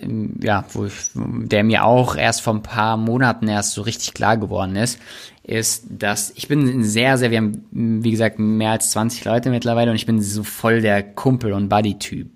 ja, 0.41 0.63
wo 0.71 0.85
ich, 0.85 0.93
der 1.13 1.63
mir 1.63 1.83
auch 1.83 2.15
erst 2.15 2.41
vor 2.41 2.53
ein 2.53 2.63
paar 2.63 2.95
Monaten 2.95 3.47
erst 3.47 3.73
so 3.73 3.81
richtig 3.81 4.13
klar 4.13 4.37
geworden 4.37 4.75
ist, 4.77 4.99
ist, 5.43 5.85
dass 5.89 6.31
ich 6.35 6.47
bin 6.47 6.83
sehr, 6.83 7.17
sehr, 7.17 7.31
wir 7.31 7.39
haben, 7.39 7.65
wie 7.71 8.11
gesagt, 8.11 8.39
mehr 8.39 8.71
als 8.71 8.91
20 8.91 9.25
Leute 9.25 9.49
mittlerweile 9.49 9.91
und 9.91 9.97
ich 9.97 10.05
bin 10.05 10.21
so 10.21 10.43
voll 10.43 10.81
der 10.81 11.03
Kumpel- 11.03 11.53
und 11.53 11.67
Buddy-Typ. 11.67 12.29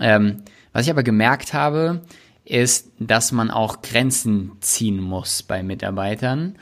Ähm, 0.00 0.42
was 0.72 0.84
ich 0.84 0.90
aber 0.90 1.02
gemerkt 1.02 1.54
habe, 1.54 2.02
ist, 2.44 2.92
dass 2.98 3.32
man 3.32 3.50
auch 3.50 3.82
Grenzen 3.82 4.52
ziehen 4.60 5.00
muss 5.00 5.42
bei 5.42 5.62
Mitarbeitern, 5.62 6.56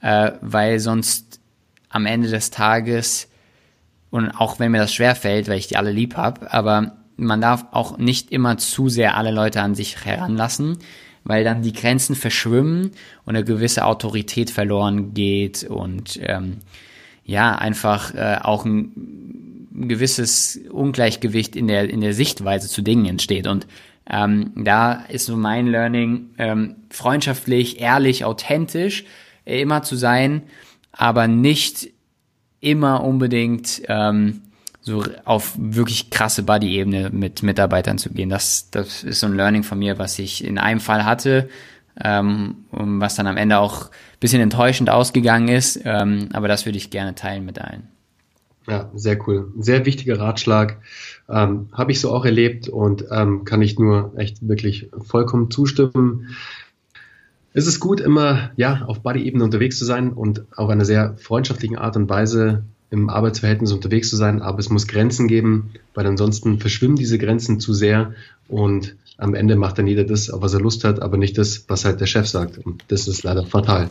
äh, 0.00 0.32
weil 0.40 0.78
sonst 0.78 1.40
am 1.88 2.06
Ende 2.06 2.28
des 2.28 2.50
Tages, 2.50 3.28
und 4.10 4.30
auch 4.30 4.58
wenn 4.58 4.72
mir 4.72 4.78
das 4.78 4.94
schwer 4.94 5.16
fällt, 5.16 5.48
weil 5.48 5.58
ich 5.58 5.66
die 5.66 5.76
alle 5.76 5.90
lieb 5.90 6.16
hab, 6.16 6.54
aber 6.54 6.96
man 7.16 7.40
darf 7.40 7.66
auch 7.72 7.98
nicht 7.98 8.30
immer 8.32 8.58
zu 8.58 8.88
sehr 8.88 9.16
alle 9.16 9.30
Leute 9.30 9.60
an 9.60 9.74
sich 9.74 10.04
heranlassen, 10.04 10.78
weil 11.24 11.44
dann 11.44 11.62
die 11.62 11.72
Grenzen 11.72 12.14
verschwimmen 12.14 12.90
und 13.24 13.36
eine 13.36 13.44
gewisse 13.44 13.84
Autorität 13.84 14.50
verloren 14.50 15.14
geht 15.14 15.64
und 15.64 16.18
ähm, 16.22 16.58
ja, 17.24 17.54
einfach 17.54 18.14
äh, 18.14 18.38
auch 18.42 18.64
ein, 18.64 18.92
gewisses 19.74 20.60
Ungleichgewicht 20.70 21.56
in 21.56 21.66
der, 21.66 21.90
in 21.90 22.00
der 22.00 22.14
Sichtweise 22.14 22.68
zu 22.68 22.82
Dingen 22.82 23.06
entsteht. 23.06 23.46
Und 23.46 23.66
ähm, 24.08 24.52
da 24.56 25.04
ist 25.08 25.26
so 25.26 25.36
mein 25.36 25.66
Learning, 25.66 26.30
ähm, 26.38 26.76
freundschaftlich, 26.90 27.80
ehrlich, 27.80 28.24
authentisch 28.24 29.04
äh, 29.44 29.60
immer 29.60 29.82
zu 29.82 29.96
sein, 29.96 30.42
aber 30.92 31.26
nicht 31.26 31.90
immer 32.60 33.02
unbedingt 33.02 33.82
ähm, 33.88 34.42
so 34.84 35.02
auf 35.24 35.54
wirklich 35.58 36.10
krasse 36.10 36.42
Buddy-Ebene 36.42 37.08
mit 37.10 37.42
Mitarbeitern 37.42 37.96
zu 37.96 38.10
gehen. 38.10 38.28
Das, 38.28 38.70
das 38.70 39.02
ist 39.02 39.20
so 39.20 39.26
ein 39.26 39.34
Learning 39.34 39.62
von 39.62 39.78
mir, 39.78 39.98
was 39.98 40.18
ich 40.18 40.44
in 40.44 40.58
einem 40.58 40.78
Fall 40.78 41.06
hatte, 41.06 41.48
ähm, 42.02 42.66
was 42.70 43.14
dann 43.14 43.26
am 43.26 43.38
Ende 43.38 43.58
auch 43.58 43.90
bisschen 44.20 44.42
enttäuschend 44.42 44.90
ausgegangen 44.90 45.48
ist. 45.48 45.80
Ähm, 45.84 46.28
aber 46.34 46.48
das 46.48 46.66
würde 46.66 46.76
ich 46.76 46.90
gerne 46.90 47.14
teilen 47.14 47.46
mit 47.46 47.58
allen. 47.58 47.88
Ja, 48.68 48.90
sehr 48.94 49.18
cool. 49.26 49.52
Sehr 49.58 49.86
wichtiger 49.86 50.18
Ratschlag. 50.18 50.78
Ähm, 51.30 51.68
Habe 51.72 51.92
ich 51.92 52.00
so 52.00 52.12
auch 52.12 52.26
erlebt 52.26 52.68
und 52.68 53.06
ähm, 53.10 53.44
kann 53.44 53.62
ich 53.62 53.78
nur 53.78 54.12
echt 54.16 54.46
wirklich 54.46 54.90
vollkommen 54.98 55.50
zustimmen. 55.50 56.36
Es 57.54 57.66
ist 57.66 57.80
gut, 57.80 58.00
immer 58.00 58.50
ja 58.56 58.82
auf 58.86 59.00
Buddy-Ebene 59.00 59.44
unterwegs 59.44 59.78
zu 59.78 59.86
sein 59.86 60.12
und 60.12 60.44
auf 60.56 60.68
einer 60.68 60.84
sehr 60.84 61.16
freundschaftlichen 61.16 61.78
Art 61.78 61.96
und 61.96 62.10
Weise 62.10 62.64
im 62.90 63.08
Arbeitsverhältnis 63.08 63.72
unterwegs 63.72 64.10
zu 64.10 64.16
sein, 64.16 64.42
aber 64.42 64.58
es 64.58 64.70
muss 64.70 64.86
Grenzen 64.86 65.26
geben, 65.26 65.72
weil 65.94 66.06
ansonsten 66.06 66.60
verschwimmen 66.60 66.96
diese 66.96 67.18
Grenzen 67.18 67.58
zu 67.60 67.72
sehr 67.72 68.14
und 68.48 68.96
am 69.16 69.34
Ende 69.34 69.56
macht 69.56 69.78
dann 69.78 69.86
jeder 69.86 70.04
das, 70.04 70.30
auf 70.30 70.42
was 70.42 70.54
er 70.54 70.60
Lust 70.60 70.84
hat, 70.84 71.00
aber 71.00 71.16
nicht 71.16 71.38
das, 71.38 71.64
was 71.68 71.84
halt 71.84 72.00
der 72.00 72.06
Chef 72.06 72.26
sagt. 72.26 72.58
Und 72.58 72.84
das 72.88 73.06
ist 73.06 73.22
leider 73.22 73.44
fatal. 73.46 73.90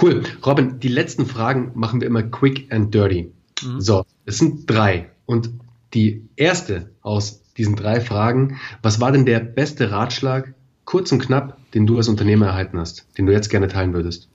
Cool. 0.00 0.22
Robin, 0.44 0.78
die 0.80 0.88
letzten 0.88 1.26
Fragen 1.26 1.72
machen 1.74 2.00
wir 2.00 2.06
immer 2.06 2.22
quick 2.22 2.72
and 2.72 2.94
dirty. 2.94 3.32
Mhm. 3.62 3.80
So, 3.80 4.04
es 4.24 4.38
sind 4.38 4.68
drei. 4.70 5.10
Und 5.24 5.50
die 5.94 6.28
erste 6.36 6.90
aus 7.02 7.42
diesen 7.56 7.74
drei 7.74 8.00
Fragen, 8.00 8.58
was 8.82 9.00
war 9.00 9.12
denn 9.12 9.26
der 9.26 9.40
beste 9.40 9.90
Ratschlag, 9.90 10.54
kurz 10.84 11.10
und 11.10 11.20
knapp, 11.20 11.58
den 11.72 11.86
du 11.86 11.96
als 11.96 12.08
Unternehmer 12.08 12.46
erhalten 12.46 12.78
hast, 12.78 13.06
den 13.18 13.26
du 13.26 13.32
jetzt 13.32 13.48
gerne 13.48 13.68
teilen 13.68 13.92
würdest? 13.92 14.28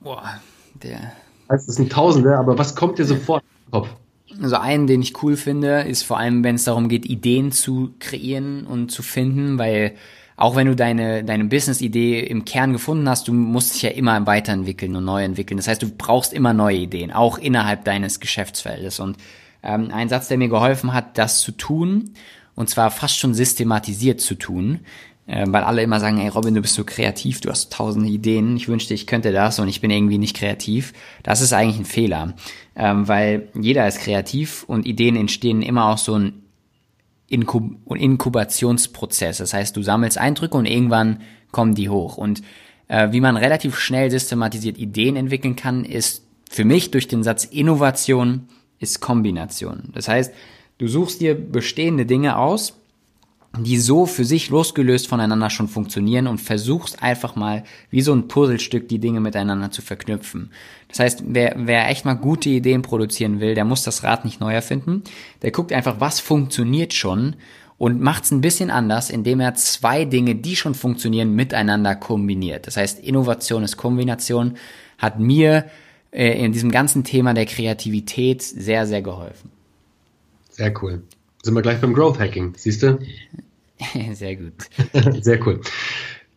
Boah, 0.00 0.40
der 0.82 1.12
heißt, 1.50 1.68
es 1.68 1.76
sind 1.76 1.92
Tausende, 1.92 2.36
aber 2.36 2.58
was 2.58 2.74
kommt 2.74 2.98
dir 2.98 3.04
sofort 3.04 3.42
in 3.42 3.64
den 3.64 3.70
Kopf? 3.72 3.88
Also 4.42 4.56
einen, 4.56 4.86
den 4.86 5.02
ich 5.02 5.22
cool 5.22 5.36
finde, 5.36 5.80
ist 5.80 6.02
vor 6.02 6.18
allem, 6.18 6.44
wenn 6.44 6.54
es 6.54 6.64
darum 6.64 6.88
geht, 6.88 7.06
Ideen 7.06 7.50
zu 7.50 7.94
kreieren 7.98 8.66
und 8.66 8.90
zu 8.90 9.02
finden, 9.02 9.58
weil 9.58 9.94
auch 10.36 10.54
wenn 10.54 10.68
du 10.68 10.76
deine, 10.76 11.24
deine 11.24 11.46
Business-Idee 11.46 12.20
im 12.20 12.44
Kern 12.44 12.72
gefunden 12.72 13.08
hast, 13.08 13.26
du 13.26 13.32
musst 13.32 13.74
dich 13.74 13.82
ja 13.82 13.90
immer 13.90 14.24
weiterentwickeln 14.24 14.94
und 14.94 15.04
neu 15.04 15.24
entwickeln. 15.24 15.56
Das 15.56 15.66
heißt, 15.66 15.82
du 15.82 15.90
brauchst 15.90 16.32
immer 16.32 16.52
neue 16.52 16.76
Ideen, 16.76 17.10
auch 17.10 17.38
innerhalb 17.38 17.84
deines 17.84 18.20
Geschäftsfeldes. 18.20 19.00
Und 19.00 19.16
ähm, 19.64 19.90
ein 19.92 20.08
Satz, 20.08 20.28
der 20.28 20.38
mir 20.38 20.48
geholfen 20.48 20.94
hat, 20.94 21.18
das 21.18 21.40
zu 21.40 21.50
tun, 21.50 22.14
und 22.54 22.70
zwar 22.70 22.92
fast 22.92 23.18
schon 23.18 23.34
systematisiert 23.34 24.20
zu 24.20 24.36
tun, 24.36 24.80
weil 25.46 25.62
alle 25.62 25.82
immer 25.82 26.00
sagen, 26.00 26.18
ey 26.18 26.28
Robin, 26.28 26.54
du 26.54 26.62
bist 26.62 26.74
so 26.74 26.84
kreativ, 26.84 27.42
du 27.42 27.50
hast 27.50 27.70
tausende 27.72 28.08
Ideen, 28.08 28.56
ich 28.56 28.66
wünschte, 28.66 28.94
ich 28.94 29.06
könnte 29.06 29.30
das 29.30 29.58
und 29.58 29.68
ich 29.68 29.82
bin 29.82 29.90
irgendwie 29.90 30.16
nicht 30.16 30.34
kreativ. 30.34 30.94
Das 31.22 31.42
ist 31.42 31.52
eigentlich 31.52 31.78
ein 31.78 31.84
Fehler, 31.84 32.34
ähm, 32.74 33.06
weil 33.06 33.48
jeder 33.54 33.86
ist 33.86 34.00
kreativ 34.00 34.64
und 34.64 34.86
Ideen 34.86 35.16
entstehen 35.16 35.60
immer 35.60 35.86
aus 35.90 36.04
so 36.04 36.14
ein 36.14 36.44
Inkub 37.28 37.72
Inkubationsprozess. 37.94 39.36
Das 39.36 39.52
heißt, 39.52 39.76
du 39.76 39.82
sammelst 39.82 40.16
Eindrücke 40.16 40.56
und 40.56 40.64
irgendwann 40.64 41.20
kommen 41.52 41.74
die 41.74 41.90
hoch. 41.90 42.16
Und 42.16 42.42
äh, 42.88 43.12
wie 43.12 43.20
man 43.20 43.36
relativ 43.36 43.78
schnell 43.78 44.10
systematisiert 44.10 44.78
Ideen 44.78 45.16
entwickeln 45.16 45.56
kann, 45.56 45.84
ist 45.84 46.24
für 46.50 46.64
mich 46.64 46.90
durch 46.90 47.06
den 47.06 47.22
Satz 47.22 47.44
Innovation 47.44 48.48
ist 48.78 49.00
Kombination. 49.00 49.90
Das 49.92 50.08
heißt, 50.08 50.32
du 50.78 50.88
suchst 50.88 51.20
dir 51.20 51.34
bestehende 51.34 52.06
Dinge 52.06 52.38
aus, 52.38 52.80
die 53.64 53.78
so 53.78 54.06
für 54.06 54.24
sich 54.24 54.50
losgelöst 54.50 55.08
voneinander 55.08 55.50
schon 55.50 55.68
funktionieren 55.68 56.26
und 56.26 56.38
versuchst 56.38 57.02
einfach 57.02 57.36
mal 57.36 57.64
wie 57.90 58.02
so 58.02 58.12
ein 58.12 58.28
Puzzlestück 58.28 58.88
die 58.88 58.98
Dinge 58.98 59.20
miteinander 59.20 59.70
zu 59.70 59.82
verknüpfen. 59.82 60.50
Das 60.88 61.00
heißt, 61.00 61.24
wer, 61.26 61.54
wer 61.56 61.88
echt 61.88 62.04
mal 62.04 62.14
gute 62.14 62.48
Ideen 62.48 62.82
produzieren 62.82 63.40
will, 63.40 63.54
der 63.54 63.64
muss 63.64 63.82
das 63.82 64.02
Rad 64.02 64.24
nicht 64.24 64.40
neu 64.40 64.52
erfinden. 64.52 65.02
Der 65.42 65.50
guckt 65.50 65.72
einfach, 65.72 66.00
was 66.00 66.20
funktioniert 66.20 66.92
schon 66.92 67.36
und 67.78 68.00
macht 68.00 68.24
es 68.24 68.30
ein 68.32 68.40
bisschen 68.40 68.70
anders, 68.70 69.08
indem 69.08 69.40
er 69.40 69.54
zwei 69.54 70.04
Dinge, 70.04 70.34
die 70.34 70.56
schon 70.56 70.74
funktionieren, 70.74 71.34
miteinander 71.34 71.94
kombiniert. 71.94 72.66
Das 72.66 72.76
heißt, 72.76 72.98
Innovation 73.00 73.62
ist 73.62 73.76
Kombination, 73.76 74.56
hat 74.98 75.20
mir 75.20 75.66
äh, 76.10 76.44
in 76.44 76.52
diesem 76.52 76.70
ganzen 76.70 77.04
Thema 77.04 77.34
der 77.34 77.46
Kreativität 77.46 78.42
sehr, 78.42 78.86
sehr 78.86 79.02
geholfen. 79.02 79.50
Sehr 80.50 80.74
cool. 80.82 81.02
Sind 81.42 81.54
wir 81.54 81.62
gleich 81.62 81.80
beim 81.80 81.94
Growth 81.94 82.18
Hacking, 82.18 82.54
siehst 82.56 82.82
du? 82.82 82.98
Sehr 84.12 84.36
gut. 84.36 84.54
Sehr 85.22 85.46
cool. 85.46 85.60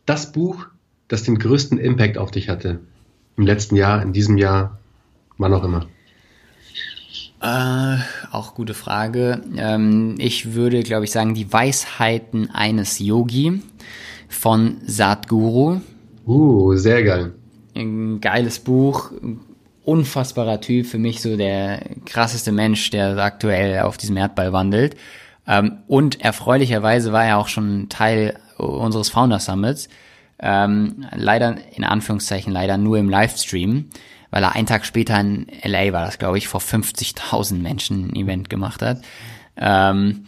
Das 0.05 0.31
Buch, 0.31 0.67
das 1.07 1.23
den 1.23 1.37
größten 1.37 1.77
Impact 1.77 2.17
auf 2.17 2.31
dich 2.31 2.49
hatte, 2.49 2.79
im 3.37 3.45
letzten 3.45 3.75
Jahr, 3.75 4.01
in 4.01 4.13
diesem 4.13 4.37
Jahr, 4.37 4.79
wann 5.37 5.53
auch 5.53 5.63
immer. 5.63 5.87
Äh, 7.41 7.97
auch 8.31 8.53
gute 8.53 8.75
Frage. 8.75 9.41
Ähm, 9.57 10.15
ich 10.19 10.53
würde, 10.53 10.83
glaube 10.83 11.05
ich, 11.05 11.11
sagen, 11.11 11.33
die 11.33 11.51
Weisheiten 11.51 12.51
eines 12.51 12.99
Yogi 12.99 13.61
von 14.29 14.77
Satguru. 14.85 15.81
Uh, 16.27 16.75
sehr 16.75 17.03
geil. 17.03 17.33
Ein 17.73 18.21
geiles 18.21 18.59
Buch, 18.59 19.11
unfassbarer 19.83 20.61
Typ, 20.61 20.85
für 20.85 20.99
mich 20.99 21.21
so 21.21 21.35
der 21.35 21.81
krasseste 22.05 22.51
Mensch, 22.51 22.91
der 22.91 23.17
aktuell 23.17 23.79
auf 23.79 23.97
diesem 23.97 24.17
Erdball 24.17 24.53
wandelt. 24.53 24.95
Ähm, 25.47 25.79
und 25.87 26.21
erfreulicherweise 26.21 27.11
war 27.11 27.25
er 27.25 27.37
auch 27.37 27.47
schon 27.47 27.89
Teil 27.89 28.39
unseres 28.57 29.09
Founder 29.09 29.39
Summits. 29.39 29.89
Ähm, 30.39 31.05
leider, 31.15 31.55
in 31.75 31.83
Anführungszeichen, 31.83 32.51
leider 32.51 32.77
nur 32.77 32.97
im 32.97 33.09
Livestream, 33.09 33.89
weil 34.31 34.43
er 34.43 34.55
einen 34.55 34.65
Tag 34.65 34.85
später 34.85 35.19
in 35.19 35.47
LA 35.63 35.93
war, 35.93 36.05
das 36.05 36.17
glaube 36.17 36.37
ich, 36.37 36.47
vor 36.47 36.61
50.000 36.61 37.61
Menschen 37.61 38.07
ein 38.07 38.15
Event 38.15 38.49
gemacht 38.49 38.81
hat. 38.81 39.01
Ähm, 39.57 40.23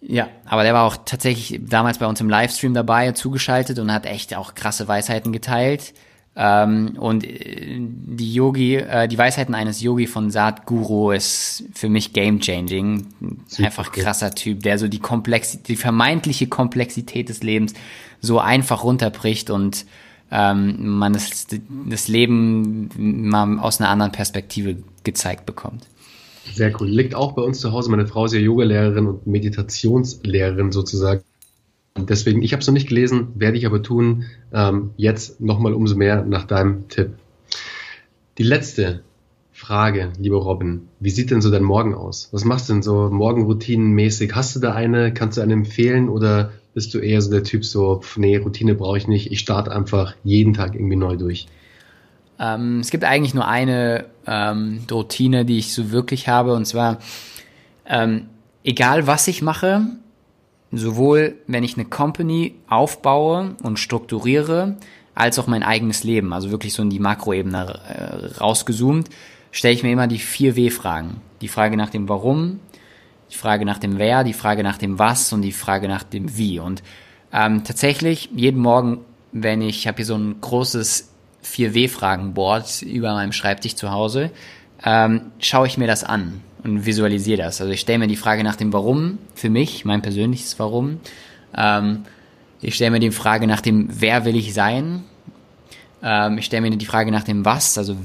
ja, 0.00 0.28
aber 0.46 0.64
der 0.64 0.74
war 0.74 0.84
auch 0.84 0.96
tatsächlich 1.04 1.60
damals 1.62 1.98
bei 1.98 2.06
uns 2.06 2.20
im 2.20 2.28
Livestream 2.28 2.74
dabei, 2.74 3.12
zugeschaltet 3.12 3.78
und 3.78 3.92
hat 3.92 4.06
echt 4.06 4.34
auch 4.34 4.54
krasse 4.54 4.88
Weisheiten 4.88 5.32
geteilt. 5.32 5.94
Ähm, 6.34 6.96
und 6.98 7.24
äh, 7.24 7.78
die 7.78 8.32
Yogi, 8.32 8.76
äh, 8.76 9.06
die 9.06 9.18
Weisheiten 9.18 9.54
eines 9.54 9.82
Yogi 9.82 10.06
von 10.06 10.30
Sadhguru 10.30 11.10
ist 11.10 11.64
für 11.74 11.90
mich 11.90 12.14
game 12.14 12.40
changing. 12.40 13.06
Einfach 13.58 13.92
krasser 13.92 14.34
Typ, 14.34 14.62
der 14.62 14.78
so 14.78 14.88
die 14.88 14.98
Komplexität, 14.98 15.68
die 15.68 15.76
vermeintliche 15.76 16.46
Komplexität 16.46 17.28
des 17.28 17.42
Lebens 17.42 17.74
so 18.20 18.38
einfach 18.38 18.82
runterbricht 18.82 19.50
und 19.50 19.84
ähm, 20.30 20.98
man 20.98 21.12
das, 21.12 21.48
das 21.88 22.08
Leben 22.08 22.88
mal 22.96 23.58
aus 23.58 23.80
einer 23.80 23.90
anderen 23.90 24.12
Perspektive 24.12 24.76
gezeigt 25.04 25.44
bekommt. 25.44 25.86
Sehr 26.54 26.72
cool. 26.80 26.88
Liegt 26.88 27.14
auch 27.14 27.32
bei 27.32 27.42
uns 27.42 27.60
zu 27.60 27.72
Hause. 27.72 27.90
Meine 27.90 28.06
Frau 28.06 28.24
ist 28.24 28.32
ja 28.32 28.40
Yogalehrerin 28.40 29.06
und 29.06 29.26
Meditationslehrerin 29.26 30.72
sozusagen. 30.72 31.22
Deswegen, 31.96 32.42
ich 32.42 32.52
habe 32.52 32.60
es 32.60 32.66
noch 32.66 32.74
nicht 32.74 32.88
gelesen, 32.88 33.28
werde 33.34 33.58
ich 33.58 33.66
aber 33.66 33.82
tun. 33.82 34.24
Ähm, 34.52 34.90
jetzt 34.96 35.40
nochmal 35.40 35.74
umso 35.74 35.96
mehr 35.96 36.24
nach 36.24 36.44
deinem 36.44 36.88
Tipp. 36.88 37.14
Die 38.38 38.42
letzte 38.42 39.02
Frage, 39.52 40.12
lieber 40.18 40.38
Robin. 40.38 40.88
Wie 41.00 41.10
sieht 41.10 41.30
denn 41.30 41.42
so 41.42 41.50
dein 41.50 41.62
Morgen 41.62 41.94
aus? 41.94 42.28
Was 42.32 42.44
machst 42.44 42.68
du 42.68 42.72
denn 42.72 42.82
so 42.82 43.10
morgenroutinenmäßig? 43.10 44.34
Hast 44.34 44.56
du 44.56 44.60
da 44.60 44.72
eine? 44.72 45.12
Kannst 45.12 45.36
du 45.36 45.42
eine 45.42 45.52
empfehlen? 45.52 46.08
Oder 46.08 46.52
bist 46.74 46.94
du 46.94 46.98
eher 46.98 47.20
so 47.20 47.30
der 47.30 47.44
Typ 47.44 47.64
so, 47.64 48.00
pf, 48.00 48.16
nee, 48.16 48.36
Routine 48.38 48.74
brauche 48.74 48.96
ich 48.96 49.06
nicht. 49.06 49.30
Ich 49.30 49.40
starte 49.40 49.70
einfach 49.70 50.14
jeden 50.24 50.54
Tag 50.54 50.74
irgendwie 50.74 50.96
neu 50.96 51.16
durch? 51.16 51.46
Ähm, 52.38 52.80
es 52.80 52.90
gibt 52.90 53.04
eigentlich 53.04 53.34
nur 53.34 53.46
eine 53.46 54.06
ähm, 54.26 54.80
Routine, 54.90 55.44
die 55.44 55.58
ich 55.58 55.74
so 55.74 55.90
wirklich 55.92 56.28
habe. 56.28 56.54
Und 56.54 56.64
zwar, 56.64 56.98
ähm, 57.86 58.28
egal 58.64 59.06
was 59.06 59.28
ich 59.28 59.42
mache, 59.42 59.86
sowohl 60.72 61.36
wenn 61.46 61.64
ich 61.64 61.76
eine 61.76 61.84
Company 61.84 62.54
aufbaue 62.68 63.56
und 63.62 63.78
strukturiere, 63.78 64.76
als 65.14 65.38
auch 65.38 65.46
mein 65.46 65.62
eigenes 65.62 66.04
Leben, 66.04 66.32
also 66.32 66.50
wirklich 66.50 66.72
so 66.72 66.82
in 66.82 66.90
die 66.90 66.98
Makroebene 66.98 67.80
äh, 67.88 68.38
rausgezoomt, 68.38 69.10
stelle 69.50 69.74
ich 69.74 69.82
mir 69.82 69.92
immer 69.92 70.06
die 70.06 70.18
vier 70.18 70.56
W-Fragen. 70.56 71.20
Die 71.42 71.48
Frage 71.48 71.76
nach 71.76 71.90
dem 71.90 72.08
Warum, 72.08 72.60
die 73.30 73.36
Frage 73.36 73.66
nach 73.66 73.78
dem 73.78 73.98
Wer, 73.98 74.24
die 74.24 74.32
Frage 74.32 74.62
nach 74.62 74.78
dem 74.78 74.98
Was 74.98 75.32
und 75.32 75.42
die 75.42 75.52
Frage 75.52 75.88
nach 75.88 76.02
dem 76.02 76.36
Wie. 76.38 76.58
Und 76.58 76.82
ähm, 77.32 77.62
tatsächlich, 77.64 78.30
jeden 78.34 78.60
Morgen, 78.60 79.00
wenn 79.32 79.60
ich, 79.60 79.86
habe 79.86 79.96
hier 79.96 80.06
so 80.06 80.16
ein 80.16 80.40
großes 80.40 81.10
4W-Fragen-Board 81.44 82.82
über 82.82 83.12
meinem 83.12 83.32
Schreibtisch 83.32 83.74
zu 83.74 83.90
Hause, 83.90 84.30
ähm, 84.84 85.32
schaue 85.38 85.66
ich 85.66 85.76
mir 85.76 85.86
das 85.86 86.04
an 86.04 86.40
und 86.64 86.86
visualisiere 86.86 87.38
das. 87.38 87.60
Also 87.60 87.72
ich 87.72 87.80
stelle 87.80 88.00
mir 88.00 88.08
die 88.08 88.16
Frage 88.16 88.44
nach 88.44 88.56
dem 88.56 88.72
Warum 88.72 89.18
für 89.34 89.50
mich, 89.50 89.84
mein 89.84 90.02
persönliches 90.02 90.58
Warum. 90.58 91.00
Ähm, 91.56 92.04
ich 92.60 92.74
stelle 92.74 92.92
mir 92.92 93.00
die 93.00 93.10
Frage 93.10 93.46
nach 93.46 93.60
dem 93.60 93.88
Wer 93.90 94.24
will 94.24 94.36
ich 94.36 94.54
sein. 94.54 95.04
Ähm, 96.02 96.38
ich 96.38 96.46
stelle 96.46 96.62
mir 96.62 96.76
die 96.76 96.86
Frage 96.86 97.10
nach 97.10 97.24
dem 97.24 97.44
Was, 97.44 97.78
also 97.78 97.96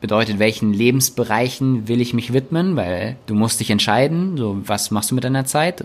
bedeutet, 0.00 0.40
welchen 0.40 0.72
Lebensbereichen 0.72 1.86
will 1.86 2.00
ich 2.00 2.12
mich 2.12 2.32
widmen, 2.32 2.74
weil 2.74 3.16
du 3.26 3.34
musst 3.34 3.60
dich 3.60 3.70
entscheiden, 3.70 4.36
so 4.36 4.60
was 4.66 4.90
machst 4.90 5.12
du 5.12 5.14
mit 5.14 5.24
deiner 5.24 5.44
Zeit. 5.44 5.84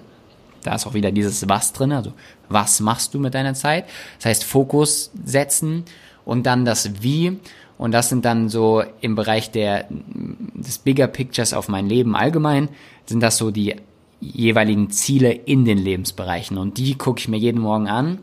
Da 0.63 0.73
ist 0.73 0.87
auch 0.87 0.95
wieder 0.95 1.11
dieses 1.11 1.47
Was 1.47 1.71
drin, 1.71 1.91
also 1.91 2.13
was 2.49 2.79
machst 2.79 3.13
du 3.13 3.19
mit 3.19 3.35
deiner 3.35 3.53
Zeit. 3.53 3.85
Das 4.17 4.25
heißt 4.25 4.43
Fokus 4.43 5.11
setzen 5.23 5.83
und 6.25 6.47
dann 6.47 6.65
das 6.65 7.03
Wie 7.03 7.37
und 7.77 7.91
das 7.91 8.09
sind 8.09 8.25
dann 8.25 8.49
so 8.49 8.83
im 9.01 9.15
Bereich 9.15 9.51
der, 9.51 9.85
des 9.89 10.79
Bigger 10.79 11.07
Pictures 11.07 11.53
auf 11.53 11.67
mein 11.69 11.87
Leben 11.87 12.15
allgemein, 12.15 12.69
sind 13.05 13.21
das 13.21 13.37
so 13.37 13.51
die 13.51 13.75
jeweiligen 14.19 14.89
Ziele 14.89 15.31
in 15.31 15.63
den 15.63 15.77
Lebensbereichen. 15.77 16.57
Und 16.57 16.79
die 16.79 16.95
gucke 16.95 17.19
ich 17.19 17.27
mir 17.27 17.37
jeden 17.37 17.61
Morgen 17.61 17.87
an 17.87 18.17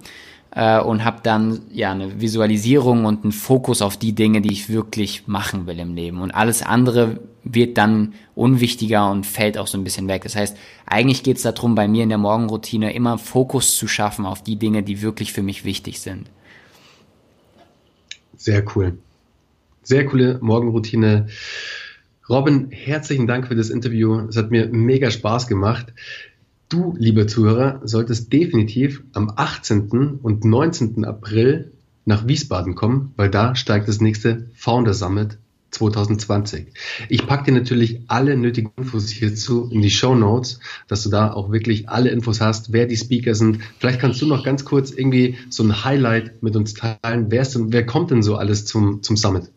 äh, 0.50 0.80
und 0.80 1.04
habe 1.04 1.20
dann 1.22 1.60
ja 1.72 1.92
eine 1.92 2.20
Visualisierung 2.20 3.04
und 3.04 3.22
einen 3.22 3.32
Fokus 3.32 3.80
auf 3.80 3.96
die 3.96 4.12
Dinge, 4.12 4.40
die 4.40 4.52
ich 4.52 4.68
wirklich 4.68 5.28
machen 5.28 5.68
will 5.68 5.78
im 5.78 5.94
Leben. 5.94 6.20
Und 6.20 6.32
alles 6.32 6.62
andere 6.62 7.20
wird 7.44 7.78
dann 7.78 8.14
unwichtiger 8.34 9.08
und 9.08 9.24
fällt 9.24 9.56
auch 9.56 9.68
so 9.68 9.78
ein 9.78 9.84
bisschen 9.84 10.08
weg. 10.08 10.24
Das 10.24 10.34
heißt, 10.34 10.56
eigentlich 10.86 11.22
geht 11.22 11.36
es 11.36 11.42
darum, 11.42 11.76
bei 11.76 11.86
mir 11.86 12.02
in 12.02 12.08
der 12.08 12.18
Morgenroutine 12.18 12.92
immer 12.92 13.18
Fokus 13.18 13.76
zu 13.76 13.86
schaffen 13.86 14.26
auf 14.26 14.42
die 14.42 14.56
Dinge, 14.56 14.82
die 14.82 15.00
wirklich 15.00 15.32
für 15.32 15.42
mich 15.42 15.64
wichtig 15.64 16.00
sind. 16.00 16.28
Sehr 18.36 18.64
cool. 18.74 18.98
Sehr 19.84 20.06
coole 20.06 20.38
Morgenroutine. 20.40 21.26
Robin, 22.26 22.70
herzlichen 22.70 23.26
Dank 23.26 23.48
für 23.48 23.54
das 23.54 23.68
Interview. 23.68 24.18
Es 24.28 24.36
hat 24.38 24.50
mir 24.50 24.68
mega 24.68 25.10
Spaß 25.10 25.46
gemacht. 25.46 25.92
Du, 26.70 26.94
lieber 26.98 27.26
Zuhörer, 27.26 27.82
solltest 27.84 28.32
definitiv 28.32 29.02
am 29.12 29.30
18. 29.36 30.18
und 30.22 30.44
19. 30.46 31.04
April 31.04 31.72
nach 32.06 32.26
Wiesbaden 32.26 32.74
kommen, 32.74 33.12
weil 33.16 33.28
da 33.28 33.54
steigt 33.54 33.86
das 33.86 34.00
nächste 34.00 34.48
Founder 34.54 34.94
Summit 34.94 35.36
2020. 35.72 36.68
Ich 37.10 37.26
packe 37.26 37.52
dir 37.52 37.58
natürlich 37.58 38.00
alle 38.06 38.38
nötigen 38.38 38.72
Infos 38.78 39.10
hierzu 39.10 39.68
in 39.70 39.82
die 39.82 39.90
Show 39.90 40.14
Notes, 40.14 40.60
dass 40.88 41.02
du 41.02 41.10
da 41.10 41.30
auch 41.30 41.52
wirklich 41.52 41.90
alle 41.90 42.08
Infos 42.08 42.40
hast, 42.40 42.72
wer 42.72 42.86
die 42.86 42.96
Speaker 42.96 43.34
sind. 43.34 43.58
Vielleicht 43.78 44.00
kannst 44.00 44.22
du 44.22 44.26
noch 44.26 44.44
ganz 44.44 44.64
kurz 44.64 44.92
irgendwie 44.92 45.36
so 45.50 45.62
ein 45.62 45.84
Highlight 45.84 46.42
mit 46.42 46.56
uns 46.56 46.72
teilen. 46.72 47.26
Wer, 47.28 47.42
ist 47.42 47.54
denn, 47.54 47.70
wer 47.70 47.84
kommt 47.84 48.10
denn 48.10 48.22
so 48.22 48.36
alles 48.36 48.64
zum, 48.64 49.02
zum 49.02 49.18
Summit? 49.18 49.50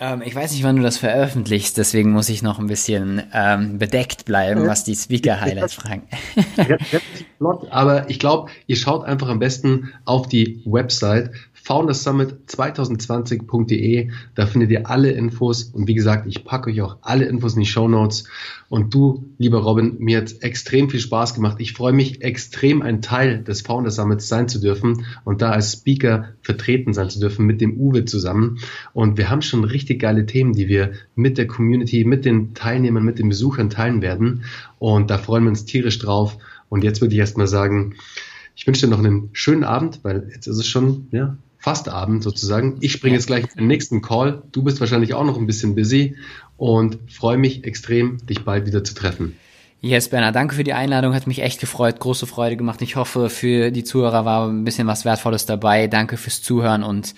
Ähm, 0.00 0.22
ich 0.24 0.34
weiß 0.34 0.52
nicht, 0.52 0.64
wann 0.64 0.76
du 0.76 0.82
das 0.82 0.96
veröffentlichst, 0.96 1.76
deswegen 1.76 2.10
muss 2.10 2.30
ich 2.30 2.42
noch 2.42 2.58
ein 2.58 2.68
bisschen 2.68 3.22
ähm, 3.34 3.78
bedeckt 3.78 4.24
bleiben, 4.24 4.66
was 4.66 4.82
die 4.82 4.96
Speaker-Highlights 4.96 5.74
fragen. 5.74 6.04
Aber 7.70 8.08
ich 8.08 8.18
glaube, 8.18 8.50
ihr 8.66 8.76
schaut 8.76 9.04
einfach 9.04 9.28
am 9.28 9.38
besten 9.38 9.92
auf 10.06 10.26
die 10.26 10.62
Website 10.64 11.30
foundersummit2020.de. 11.70 14.10
Da 14.34 14.46
findet 14.46 14.72
ihr 14.72 14.90
alle 14.90 15.12
Infos 15.12 15.62
und 15.62 15.86
wie 15.86 15.94
gesagt, 15.94 16.26
ich 16.26 16.44
packe 16.44 16.70
euch 16.70 16.82
auch 16.82 16.96
alle 17.02 17.26
Infos 17.26 17.54
in 17.54 17.60
die 17.60 17.66
Show 17.66 17.86
Notes. 17.86 18.24
Und 18.68 18.92
du, 18.92 19.30
lieber 19.38 19.58
Robin, 19.58 19.94
mir 20.00 20.18
hat 20.18 20.34
extrem 20.40 20.90
viel 20.90 20.98
Spaß 21.00 21.34
gemacht. 21.34 21.58
Ich 21.60 21.72
freue 21.72 21.92
mich 21.92 22.22
extrem, 22.22 22.82
ein 22.82 23.02
Teil 23.02 23.44
des 23.44 23.60
Founder 23.62 23.92
Summits 23.92 24.26
sein 24.28 24.48
zu 24.48 24.60
dürfen 24.60 25.06
und 25.24 25.42
da 25.42 25.52
als 25.52 25.74
Speaker 25.74 26.30
vertreten 26.42 26.92
sein 26.92 27.08
zu 27.08 27.20
dürfen 27.20 27.46
mit 27.46 27.60
dem 27.60 27.78
Uwe 27.78 28.04
zusammen. 28.04 28.58
Und 28.92 29.16
wir 29.16 29.30
haben 29.30 29.42
schon 29.42 29.62
richtig 29.62 30.00
geile 30.00 30.26
Themen, 30.26 30.52
die 30.52 30.66
wir 30.66 30.90
mit 31.14 31.38
der 31.38 31.46
Community, 31.46 32.04
mit 32.04 32.24
den 32.24 32.54
Teilnehmern, 32.54 33.04
mit 33.04 33.20
den 33.20 33.28
Besuchern 33.28 33.70
teilen 33.70 34.02
werden. 34.02 34.42
Und 34.80 35.08
da 35.10 35.18
freuen 35.18 35.44
wir 35.44 35.50
uns 35.50 35.66
tierisch 35.66 36.00
drauf. 36.00 36.36
Und 36.68 36.82
jetzt 36.82 37.00
würde 37.00 37.14
ich 37.14 37.20
erstmal 37.20 37.46
sagen, 37.46 37.94
ich 38.56 38.66
wünsche 38.66 38.86
dir 38.86 38.90
noch 38.90 38.98
einen 38.98 39.30
schönen 39.32 39.64
Abend, 39.64 40.00
weil 40.02 40.28
jetzt 40.32 40.46
ist 40.46 40.58
es 40.58 40.66
schon 40.66 41.06
ja, 41.12 41.36
fast 41.60 41.88
Abend 41.88 42.24
sozusagen. 42.24 42.78
Ich 42.80 42.92
springe 42.92 43.14
jetzt 43.14 43.26
gleich 43.26 43.44
in 43.44 43.58
den 43.58 43.66
nächsten 43.68 44.02
Call. 44.02 44.42
Du 44.50 44.62
bist 44.62 44.80
wahrscheinlich 44.80 45.14
auch 45.14 45.24
noch 45.24 45.36
ein 45.38 45.46
bisschen 45.46 45.76
busy 45.76 46.16
und 46.56 46.98
freue 47.08 47.36
mich 47.36 47.64
extrem, 47.64 48.18
dich 48.26 48.44
bald 48.44 48.66
wieder 48.66 48.82
zu 48.82 48.94
treffen. 48.94 49.36
Yes, 49.82 50.08
Bernhard, 50.10 50.34
danke 50.34 50.54
für 50.54 50.64
die 50.64 50.74
Einladung, 50.74 51.14
hat 51.14 51.26
mich 51.26 51.40
echt 51.40 51.60
gefreut, 51.60 52.00
große 52.00 52.26
Freude 52.26 52.56
gemacht. 52.56 52.82
Ich 52.82 52.96
hoffe, 52.96 53.30
für 53.30 53.70
die 53.70 53.84
Zuhörer 53.84 54.24
war 54.26 54.46
ein 54.46 54.64
bisschen 54.64 54.86
was 54.86 55.04
Wertvolles 55.04 55.46
dabei. 55.46 55.86
Danke 55.86 56.16
fürs 56.16 56.42
Zuhören 56.42 56.82
und 56.82 57.14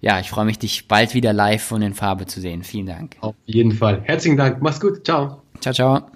ja, 0.00 0.20
ich 0.20 0.28
freue 0.28 0.44
mich, 0.44 0.58
dich 0.58 0.86
bald 0.86 1.14
wieder 1.14 1.32
live 1.32 1.72
und 1.72 1.82
in 1.82 1.94
Farbe 1.94 2.26
zu 2.26 2.40
sehen. 2.40 2.62
Vielen 2.62 2.86
Dank. 2.86 3.16
Auf 3.20 3.34
jeden 3.46 3.72
Fall. 3.72 4.02
Herzlichen 4.04 4.36
Dank. 4.36 4.60
Mach's 4.60 4.80
gut. 4.80 5.04
Ciao. 5.04 5.42
Ciao, 5.60 5.72
ciao. 5.72 6.13